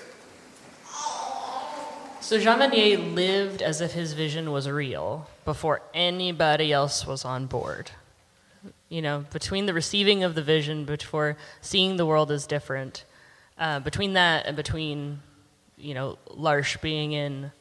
[2.27, 7.45] So Jean Vanier lived as if his vision was real before anybody else was on
[7.45, 7.91] board.
[8.89, 13.05] You know, between the receiving of the vision, before seeing the world as different,
[13.57, 15.21] uh, between that and between,
[15.77, 17.53] you know, L'Arche being in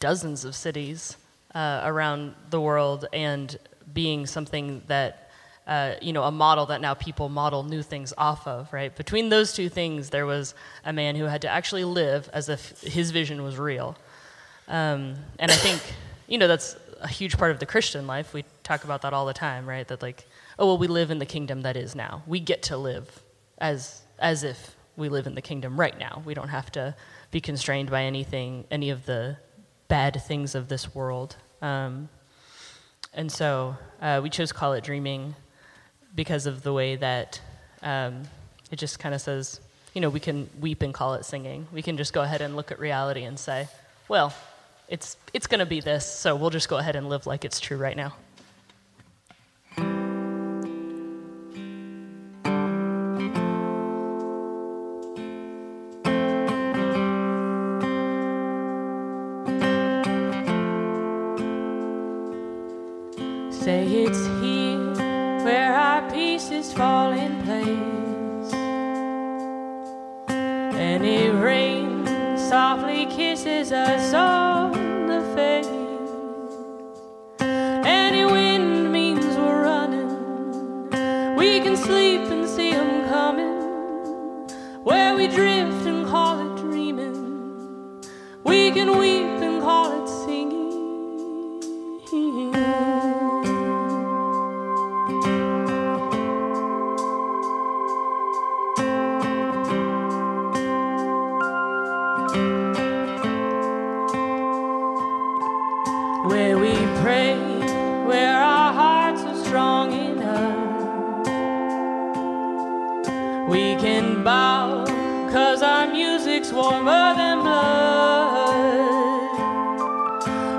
[0.00, 1.18] dozens of cities
[1.54, 3.58] uh, around the world and
[3.92, 5.27] being something that
[5.68, 8.96] uh, you know, a model that now people model new things off of, right?
[8.96, 12.80] Between those two things, there was a man who had to actually live as if
[12.80, 13.94] his vision was real.
[14.66, 15.82] Um, and I think,
[16.26, 18.32] you know, that's a huge part of the Christian life.
[18.32, 19.86] We talk about that all the time, right?
[19.86, 20.26] That like,
[20.58, 22.22] oh well, we live in the kingdom that is now.
[22.26, 23.22] We get to live
[23.58, 26.22] as as if we live in the kingdom right now.
[26.24, 26.96] We don't have to
[27.30, 29.36] be constrained by anything, any of the
[29.86, 31.36] bad things of this world.
[31.60, 32.08] Um,
[33.12, 35.34] and so uh, we chose Call It Dreaming
[36.18, 37.40] because of the way that
[37.80, 38.24] um,
[38.72, 39.60] it just kind of says,
[39.94, 41.68] you know, we can weep and call it singing.
[41.72, 43.68] We can just go ahead and look at reality and say,
[44.08, 44.34] well,
[44.88, 47.60] it's, it's going to be this, so we'll just go ahead and live like it's
[47.60, 48.16] true right now.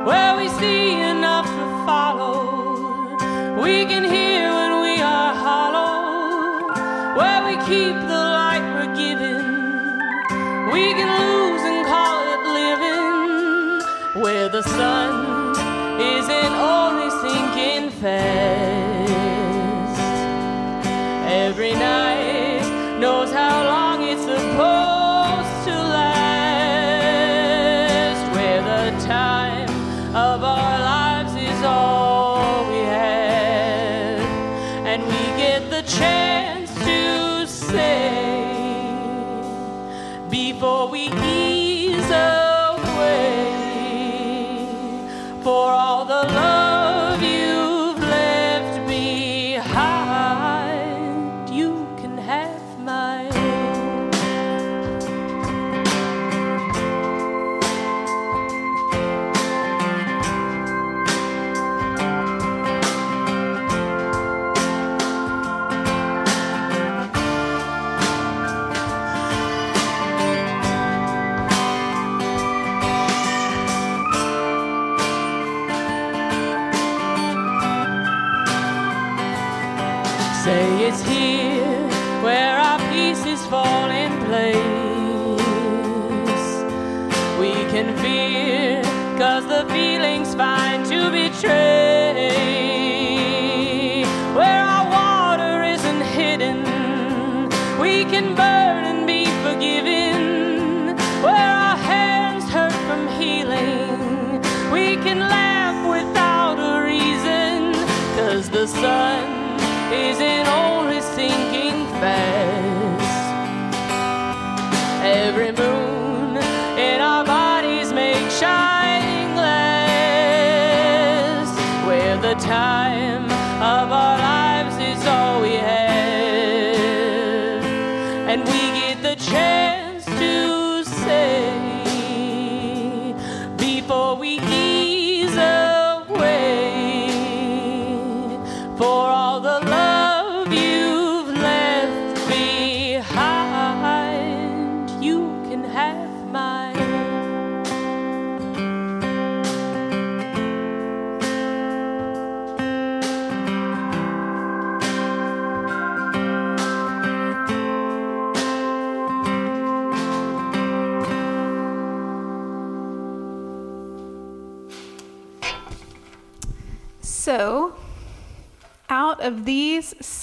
[0.05, 3.15] Where we see enough to follow,
[3.61, 6.67] we can hear when we are hollow.
[7.17, 9.43] Where we keep the light we're given,
[10.73, 14.23] we can lose and call it living.
[14.23, 15.11] Where the sun
[15.99, 18.68] isn't only sinking fast.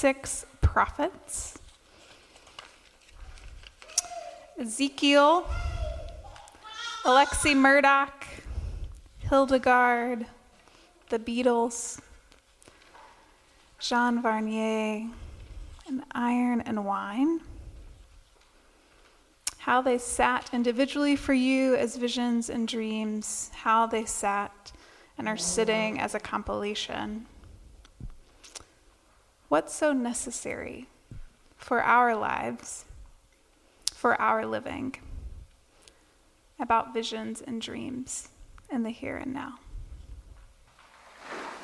[0.07, 1.59] Six prophets,
[4.57, 5.45] Ezekiel,
[7.03, 8.25] Alexi Murdoch,
[9.17, 10.25] Hildegard,
[11.09, 11.99] the Beatles,
[13.79, 15.11] Jean Vanier,
[15.89, 17.41] and Iron and Wine.
[19.57, 24.71] How they sat individually for you as visions and dreams, how they sat
[25.17, 27.25] and are sitting as a compilation.
[29.49, 30.87] What's so necessary
[31.55, 32.85] for our lives,
[33.93, 34.95] for our living,
[36.59, 38.29] about visions and dreams
[38.69, 39.59] in the here and now?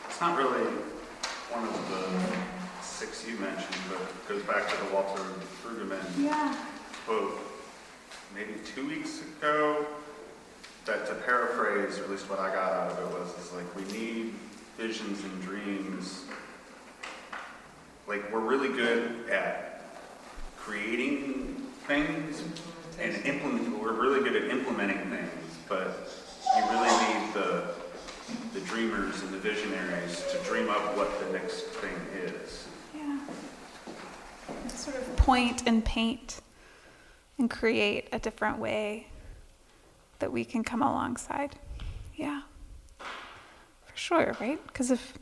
[0.07, 0.63] It's not really
[1.51, 5.21] one of the six you mentioned, but it goes back to the Walter
[5.63, 6.55] Brueggemann Yeah.
[7.05, 7.37] quote
[8.33, 9.85] maybe two weeks ago.
[10.85, 13.73] That to paraphrase, or at least what I got out of it was, is like
[13.75, 14.33] we need
[14.77, 16.25] visions and dreams.
[18.07, 19.83] Like we're really good at
[20.57, 21.55] creating
[21.87, 22.43] things
[22.99, 23.81] and implement.
[23.81, 26.09] We're really good at implementing things, but
[26.55, 27.73] you really need the
[28.53, 32.67] the dreamers and the visionaries to dream up what the next thing is.
[32.95, 33.19] Yeah.
[34.69, 36.41] Sort of point and paint
[37.37, 39.07] and create a different way
[40.19, 41.55] that we can come alongside.
[42.15, 42.43] Yeah.
[42.99, 44.65] For sure, right?
[44.67, 45.13] Because if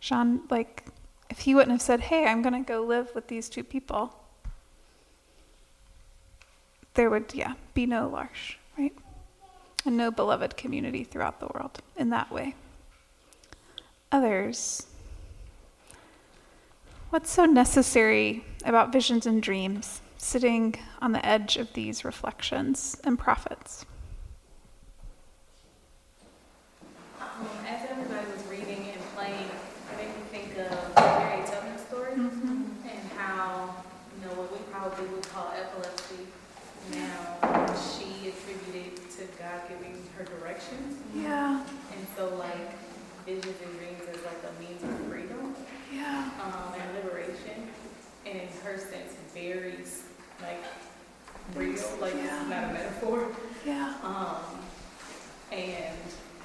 [0.00, 0.84] Sean, like,
[1.30, 4.14] if he wouldn't have said, hey, I'm going to go live with these two people,
[6.94, 8.94] there would, yeah, be no L'arche, right?
[9.84, 12.54] And no beloved community throughout the world in that way.
[14.10, 14.86] Others,
[17.10, 23.18] what's so necessary about visions and dreams sitting on the edge of these reflections and
[23.18, 23.84] prophets?
[43.36, 45.54] Like a means of freedom
[45.92, 46.30] Yeah.
[46.42, 47.68] um, and liberation.
[48.26, 49.76] And in her sense, very
[50.42, 50.62] like
[51.54, 52.40] real, like Yeah.
[52.40, 53.28] it's not a metaphor.
[53.66, 53.94] Yeah.
[54.02, 54.60] Um,
[55.52, 55.96] and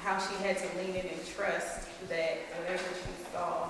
[0.03, 3.69] how she had to lean in and trust that whatever she saw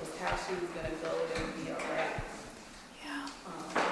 [0.00, 2.20] was how she was gonna go and be all right.
[3.04, 3.26] Yeah.
[3.46, 3.82] Um,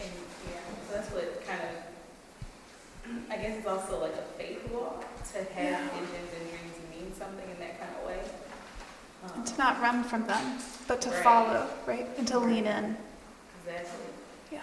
[0.00, 0.10] and
[0.50, 5.38] yeah, so that's what kind of, I guess it's also like a faith walk to
[5.38, 5.88] have Yeah.
[5.90, 8.20] visions and dreams mean something in that kind of way.
[9.24, 11.22] Um, And to not run from them, but to Right.
[11.22, 12.06] follow, right?
[12.18, 12.96] And to lean in.
[13.64, 14.06] Exactly.
[14.52, 14.60] Yeah.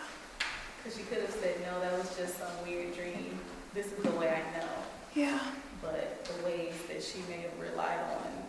[0.84, 3.40] Because she could have said, no, that was just some weird dream.
[3.74, 4.68] This is the way I know.
[5.14, 5.40] Yeah.
[5.82, 8.44] But the ways that she may have relied on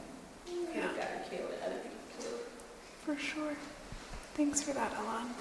[0.46, 0.82] could Yeah.
[0.82, 2.40] have got her killed and other people killed.
[3.04, 3.56] For sure.
[4.34, 5.34] Thanks for that, Alon.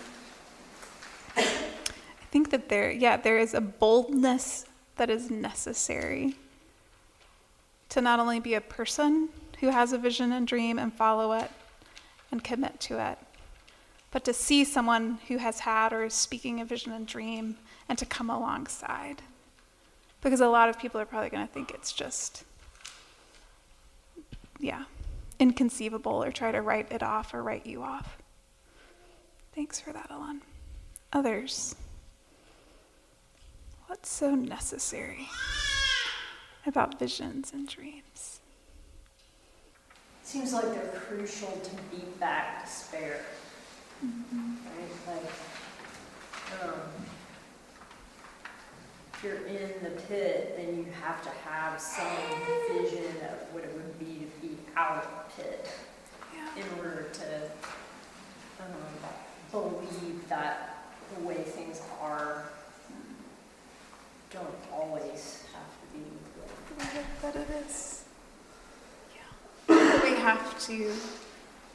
[1.38, 1.44] I
[2.32, 4.66] think that there, yeah, there is a boldness
[4.96, 6.36] that is necessary
[7.90, 9.30] to not only be a person
[9.60, 11.50] who has a vision and dream and follow it
[12.32, 13.18] and commit to it,
[14.12, 17.58] but to see someone who has had or is speaking a vision and dream
[17.90, 19.22] and to come alongside.
[20.22, 22.44] Because a lot of people are probably going to think it's just,
[24.60, 24.86] yeah,
[25.40, 28.18] inconceivable or try to write it off or write you off.
[29.54, 30.42] Thanks for that, Alon.
[31.14, 31.76] Others.
[33.88, 35.30] What's so necessary
[36.68, 38.42] about visions and dreams?
[40.24, 43.22] Seems like they're crucial to beat back despair.
[44.02, 45.16] Right?
[45.16, 45.32] Like,
[46.64, 46.80] um,
[49.14, 52.08] if you're in the pit, then you have to have some
[52.70, 55.70] vision of what it would be to be out of the pit
[56.58, 57.42] in order to
[58.62, 58.72] um,
[59.52, 60.86] believe that
[61.16, 62.46] the way things are
[64.32, 66.48] don't always have to be the way
[67.22, 68.04] That it is.
[69.16, 70.04] Yeah.
[70.04, 70.74] We have to,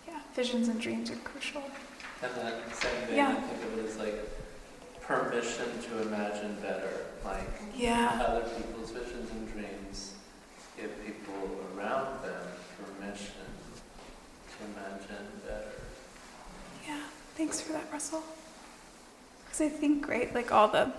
[0.07, 1.63] yeah, visions and dreams are crucial.
[2.23, 3.29] And that same vein, Yeah.
[3.31, 4.29] I think of it as like
[5.01, 7.07] permission to imagine better.
[7.25, 8.21] Like Yeah.
[8.27, 10.15] other people's visions and dreams
[10.77, 12.45] give people around them
[12.79, 13.47] permission
[14.51, 15.73] to imagine better.
[16.87, 17.01] Yeah,
[17.37, 18.23] thanks for that, Russell.
[19.45, 20.93] Because I think, right, like all the.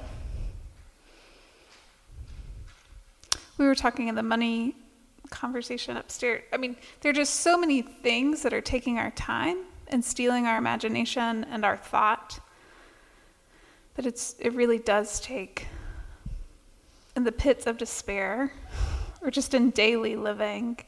[3.62, 4.76] We were talking in the money
[5.30, 6.42] conversation upstairs.
[6.52, 9.60] I mean, there are just so many things that are taking our time
[9.90, 12.40] and stealing our imagination and our thought
[13.94, 15.68] that it's it really does take
[17.16, 18.52] in the pits of despair
[19.22, 20.80] or just in daily living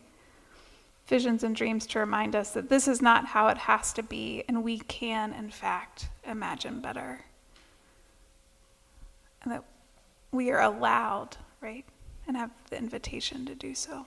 [1.06, 4.44] visions and dreams to remind us that this is not how it has to be,
[4.48, 7.22] and we can, in fact, imagine better.
[9.44, 9.64] And that
[10.32, 11.86] we are allowed, right,
[12.28, 14.06] and have the invitation to do so.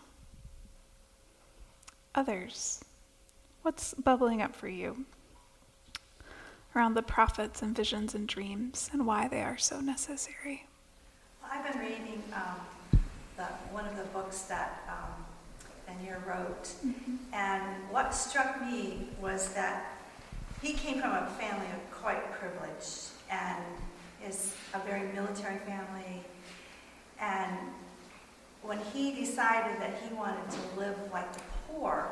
[2.15, 2.85] Others,
[3.63, 5.05] what's bubbling up for you
[6.75, 10.67] around the prophets and visions and dreams and why they are so necessary?
[11.43, 13.01] Well, I've been reading um,
[13.37, 15.27] the, one of the books that um,
[16.27, 16.73] wrote,
[17.33, 19.93] and what struck me was that
[20.63, 23.63] he came from a family of quite privilege, and
[24.27, 26.25] is a very military family.
[27.21, 27.57] And
[28.67, 32.09] when he decided that he wanted to live like the poor,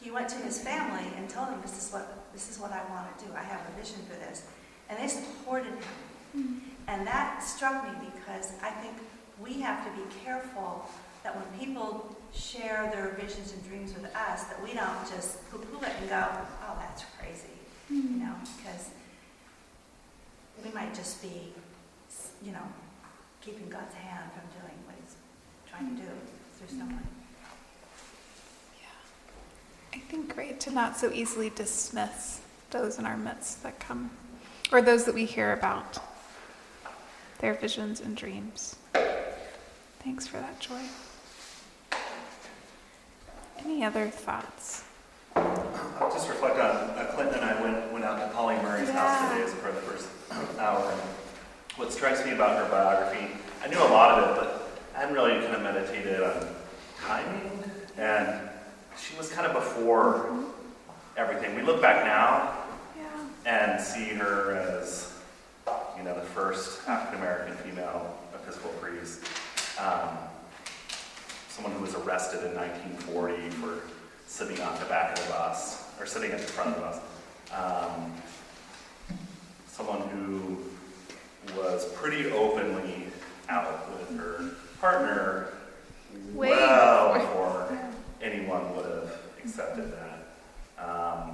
[0.00, 2.84] he went to his family and told them, "This is what this is what I
[2.88, 3.34] want to do.
[3.34, 4.44] I have a vision for this,"
[4.88, 5.78] and they supported him.
[6.32, 6.58] Hmm.
[6.88, 8.96] And that struck me because I think
[9.40, 10.88] we have to be careful
[11.24, 15.84] that when people share their visions and dreams with us, that we don't just poo-poo
[15.84, 16.28] it and go,
[16.62, 17.58] "Oh, that's crazy,"
[17.90, 18.20] you hmm.
[18.20, 18.90] know, because
[20.62, 21.52] we might just be,
[22.42, 22.66] you know,
[23.40, 24.75] keeping God's hand from doing
[25.76, 26.08] trying to do
[26.58, 27.06] through someone.
[29.92, 34.10] I think, great to not so easily dismiss those in our midst that come,
[34.72, 35.98] or those that we hear about,
[37.38, 38.76] their visions and dreams.
[40.00, 40.80] Thanks for that, Joy.
[43.58, 44.84] Any other thoughts?
[45.34, 49.28] I'll just reflect on, uh, Clinton and I went, went out to Pauli Murray's house
[49.28, 50.08] today as a part of the first
[50.58, 50.90] hour.
[50.90, 51.00] And
[51.76, 54.55] what strikes me about her biography, I knew a lot of it, but
[54.96, 56.48] I hadn't really kind of meditated on
[57.02, 57.50] timing.
[57.98, 58.48] And
[58.98, 60.30] she was kind of before
[61.18, 61.54] everything.
[61.54, 62.54] We look back now
[63.44, 65.12] and see her as,
[65.98, 69.22] you know, the first African American female Episcopal priest.
[69.78, 70.16] Um,
[71.50, 73.80] someone who was arrested in 1940 for
[74.26, 77.00] sitting on the back of the bus, or sitting at the front of the bus.
[77.52, 78.14] Um,
[79.66, 80.56] someone who
[81.54, 83.04] was pretty openly
[83.50, 85.52] out with her partner
[86.34, 87.66] Way well before.
[87.68, 87.90] before
[88.22, 90.84] anyone would have accepted that.
[90.84, 91.32] Um,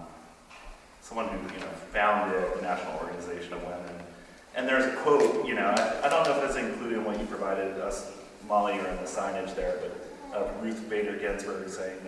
[1.00, 3.78] someone who you know founded the National Organization of Women.
[4.54, 7.18] And there's a quote, you know, I, I don't know if it's included in what
[7.18, 8.12] you provided us,
[8.46, 10.02] Molly, or in the signage there, but
[10.36, 11.98] of Ruth Bader Ginsburg saying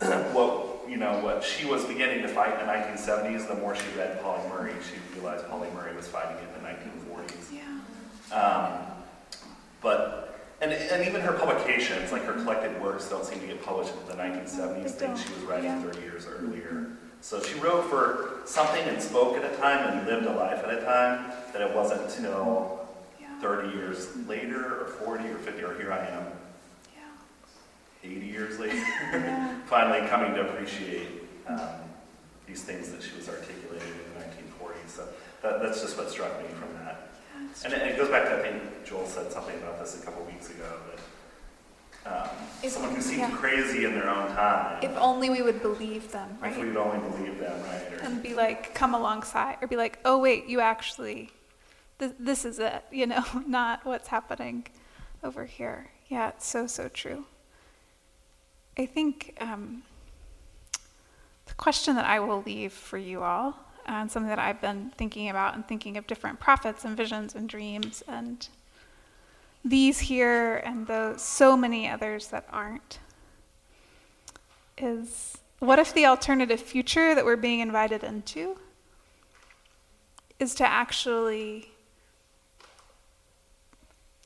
[0.00, 3.74] that what you know what she was beginning to fight in the 1970s, the more
[3.74, 7.52] she read Pauli Murray, she realized Pauli Murray was fighting it in the 1940s.
[7.52, 8.36] Yeah.
[8.36, 8.86] Um,
[9.80, 10.33] but
[10.64, 14.16] and, and even her publications, like her collected works, don't seem to get published in
[14.16, 14.90] the 1970s.
[14.92, 15.82] Things she was writing yeah.
[15.82, 16.86] 30 years earlier.
[17.20, 20.72] So she wrote for something and spoke at a time and lived a life at
[20.72, 22.86] a time that it wasn't until
[23.40, 26.26] 30 years later or 40 or 50 or here I am
[28.02, 28.76] 80 years later
[29.66, 31.08] finally coming to appreciate
[31.46, 31.58] um,
[32.46, 34.88] these things that she was articulating in the 1940s.
[34.88, 35.08] So
[35.42, 37.03] that, that's just what struck me from that.
[37.64, 40.24] And it, it goes back to, I think Joel said something about this a couple
[40.24, 40.64] weeks ago,
[42.04, 42.28] but um,
[42.62, 43.30] If- someone who seems yeah.
[43.30, 46.52] crazy in their own time, If only we would believe them, right?
[46.52, 47.92] if we'd only believe them, right?
[47.92, 51.30] Or, and be like, come alongside, or be like, oh wait, you actually,
[51.98, 54.66] th- this is it, you know, not what's happening
[55.22, 55.90] over here.
[56.08, 57.24] Yeah, it's so so true.
[58.76, 59.82] I think um,
[61.46, 63.54] the question that I will leave for you all,
[63.86, 67.48] and something that I've been thinking about and thinking of different prophets and visions and
[67.48, 68.48] dreams and
[69.64, 72.98] these here and those so many others that aren't
[74.76, 78.58] is what if the alternative future that we're being invited into
[80.38, 81.70] is to actually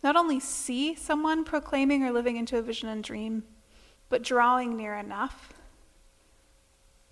[0.02, 3.44] not only see someone proclaiming or living into a vision and dream,
[4.08, 5.52] but drawing near enough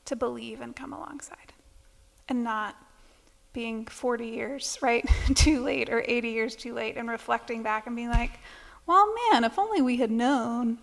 [0.04, 1.45] to believe and come alongside
[2.28, 2.76] and not
[3.52, 7.96] being 40 years, right, too late or 80 years too late and reflecting back and
[7.96, 8.38] being like,
[8.86, 10.78] well, man, if only we had known,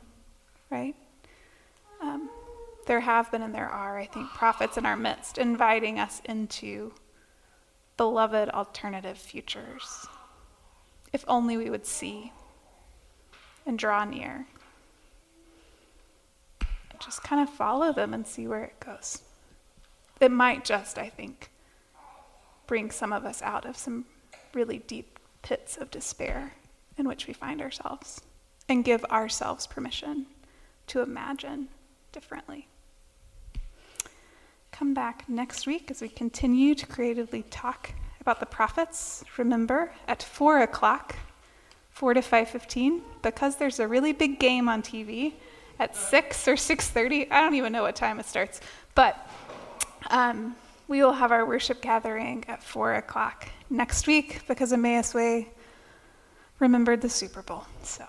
[0.69, 0.95] right?
[2.01, 2.29] Um,
[2.85, 6.93] there have been and there are, I think, prophets in our midst inviting us into
[7.95, 10.05] beloved alternative futures.
[11.13, 12.31] If only we would see
[13.65, 14.47] and draw near.
[16.91, 19.21] And just kind of follow them and see where it goes.
[20.23, 21.51] It might just, I think,
[22.65, 24.05] bring some of us out of some
[24.53, 26.53] really deep pits of despair
[26.97, 28.21] in which we find ourselves
[28.69, 30.27] and give ourselves permission
[30.87, 31.67] to imagine
[32.13, 32.69] differently.
[34.71, 39.25] Come back next week as we continue to creatively talk about the prophets.
[39.35, 41.17] Remember, at 4 o'clock,
[41.89, 45.33] 4 to 5.15, because there's a really big game on TV
[45.79, 47.29] at 6 or 6.30.
[47.29, 48.61] I don't even know what time it starts.
[48.95, 49.29] But
[50.09, 50.55] um,
[50.87, 55.49] we will have our worship gathering at 4 o'clock next week because Emmaus Way
[56.59, 57.65] remembered the Super Bowl.
[57.83, 58.05] So.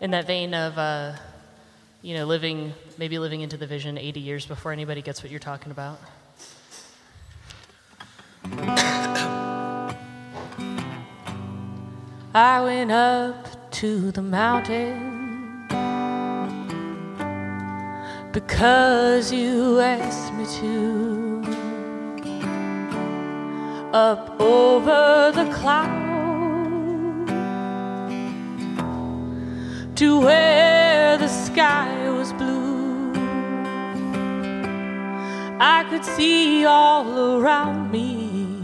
[0.00, 1.12] In that vein of, uh,
[2.02, 5.40] you know, living, maybe living into the vision 80 years before anybody gets what you're
[5.40, 5.98] talking about.
[12.34, 15.13] I went up to the mountain
[18.34, 21.40] because you asked me to.
[23.92, 27.30] Up over the clouds
[29.94, 33.12] to where the sky was blue.
[35.60, 38.58] I could see all around me.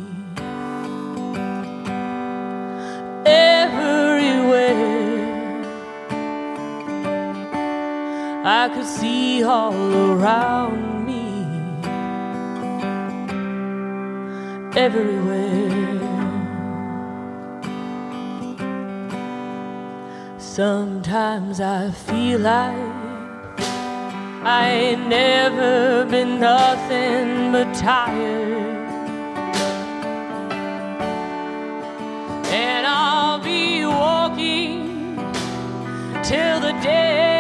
[3.25, 4.10] Everywhere
[8.53, 9.73] I could see all
[10.11, 11.25] around me.
[14.77, 16.01] Everywhere.
[20.39, 22.75] Sometimes I feel like
[24.43, 28.67] I ain't never been nothing but tired.
[32.51, 35.17] And I'll be walking
[36.25, 37.40] till the day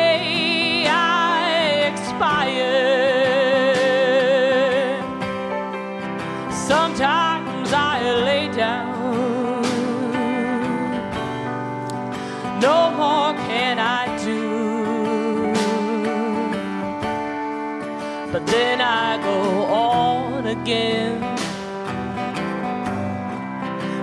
[18.40, 21.20] But then I go on again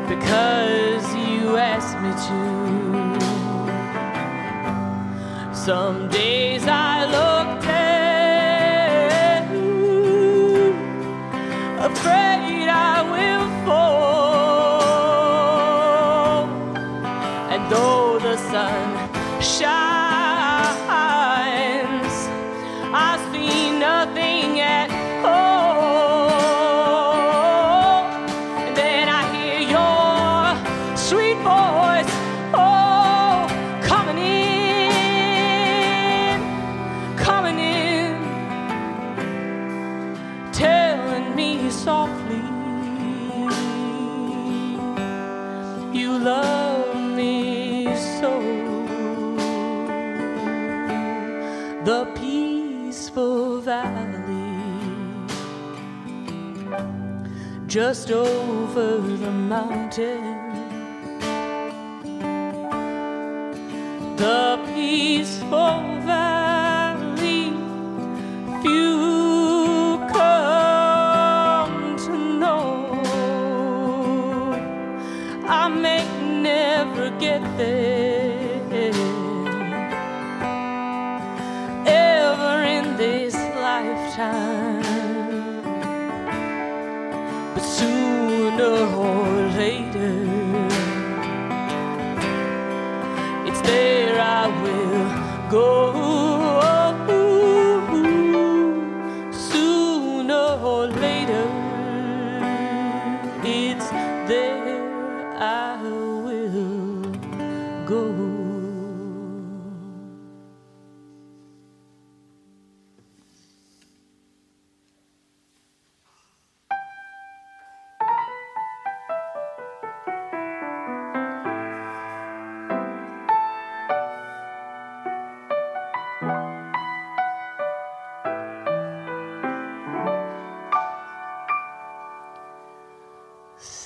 [0.08, 2.38] because you asked me to.
[5.56, 6.87] Some days I
[57.78, 59.07] just over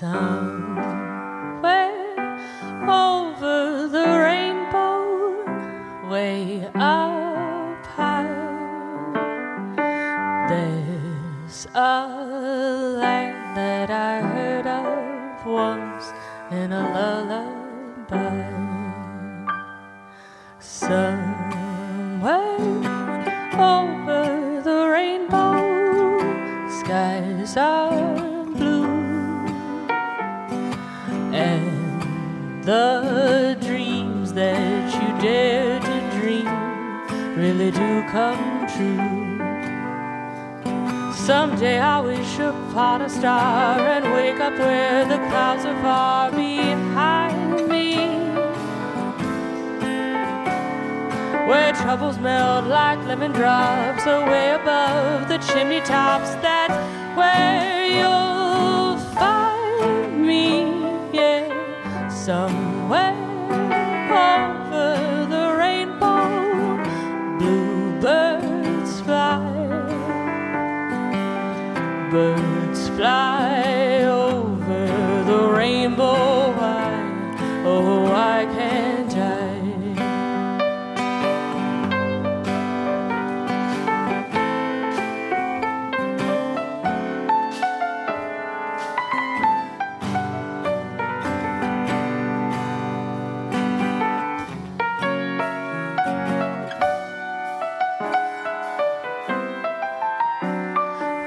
[0.01, 0.50] Somewhere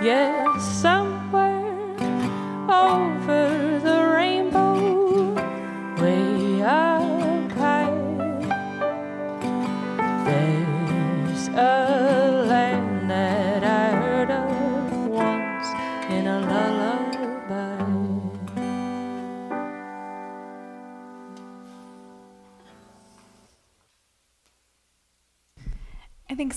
[0.04, 1.53] Yes, somewhere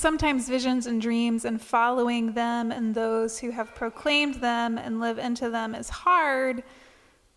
[0.08, 5.18] sometimes visions and dreams and following them and those who have proclaimed them and live
[5.18, 6.64] into them is hard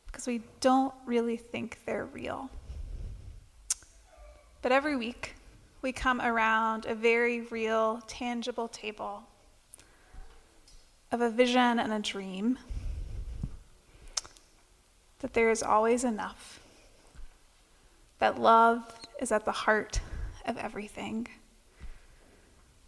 [0.07, 2.49] because we don't really think they're real.
[4.63, 5.35] But every week,
[5.83, 9.25] we come around a very real, tangible table
[11.11, 12.57] of a vision and a dream
[15.19, 16.61] that there is always enough,
[18.21, 20.01] that love is at the heart
[20.47, 21.27] of everything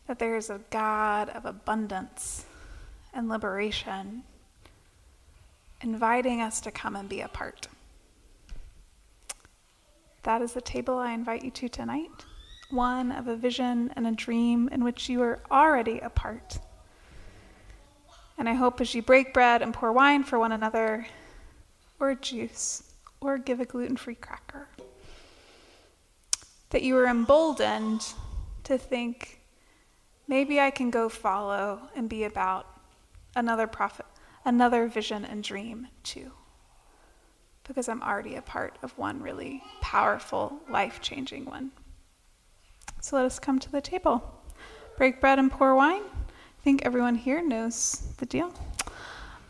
[0.07, 2.47] that there is a God of abundance
[3.15, 4.23] and liberation,
[5.81, 7.69] inviting us to come and be a part.
[10.23, 12.11] That is the table I invite you to tonight
[12.73, 16.59] one of a vision and a dream in which you are already a part.
[18.39, 21.07] And I hope as you break bread and pour wine for one another,
[22.01, 22.83] or juice,
[23.21, 24.69] or give a gluten free cracker,
[26.71, 28.03] that you are emboldened
[28.65, 29.42] to think
[30.33, 32.67] maybe I can go follow and be about
[33.37, 34.07] another prophet,
[34.47, 36.33] another vision and dream too.
[37.65, 41.71] Because I'm already a part of one really powerful, life changing one.
[43.03, 44.23] So let us come to the table.
[44.97, 46.01] Break bread and pour wine.
[46.03, 48.55] I think everyone here knows the deal.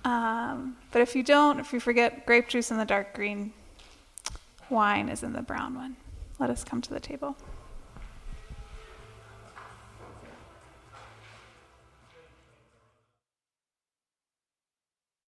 [0.05, 3.53] Um, but if you don't, if you forget, grape juice in the dark green,
[4.69, 5.95] wine is in the brown one.
[6.41, 7.37] Let us come to the table.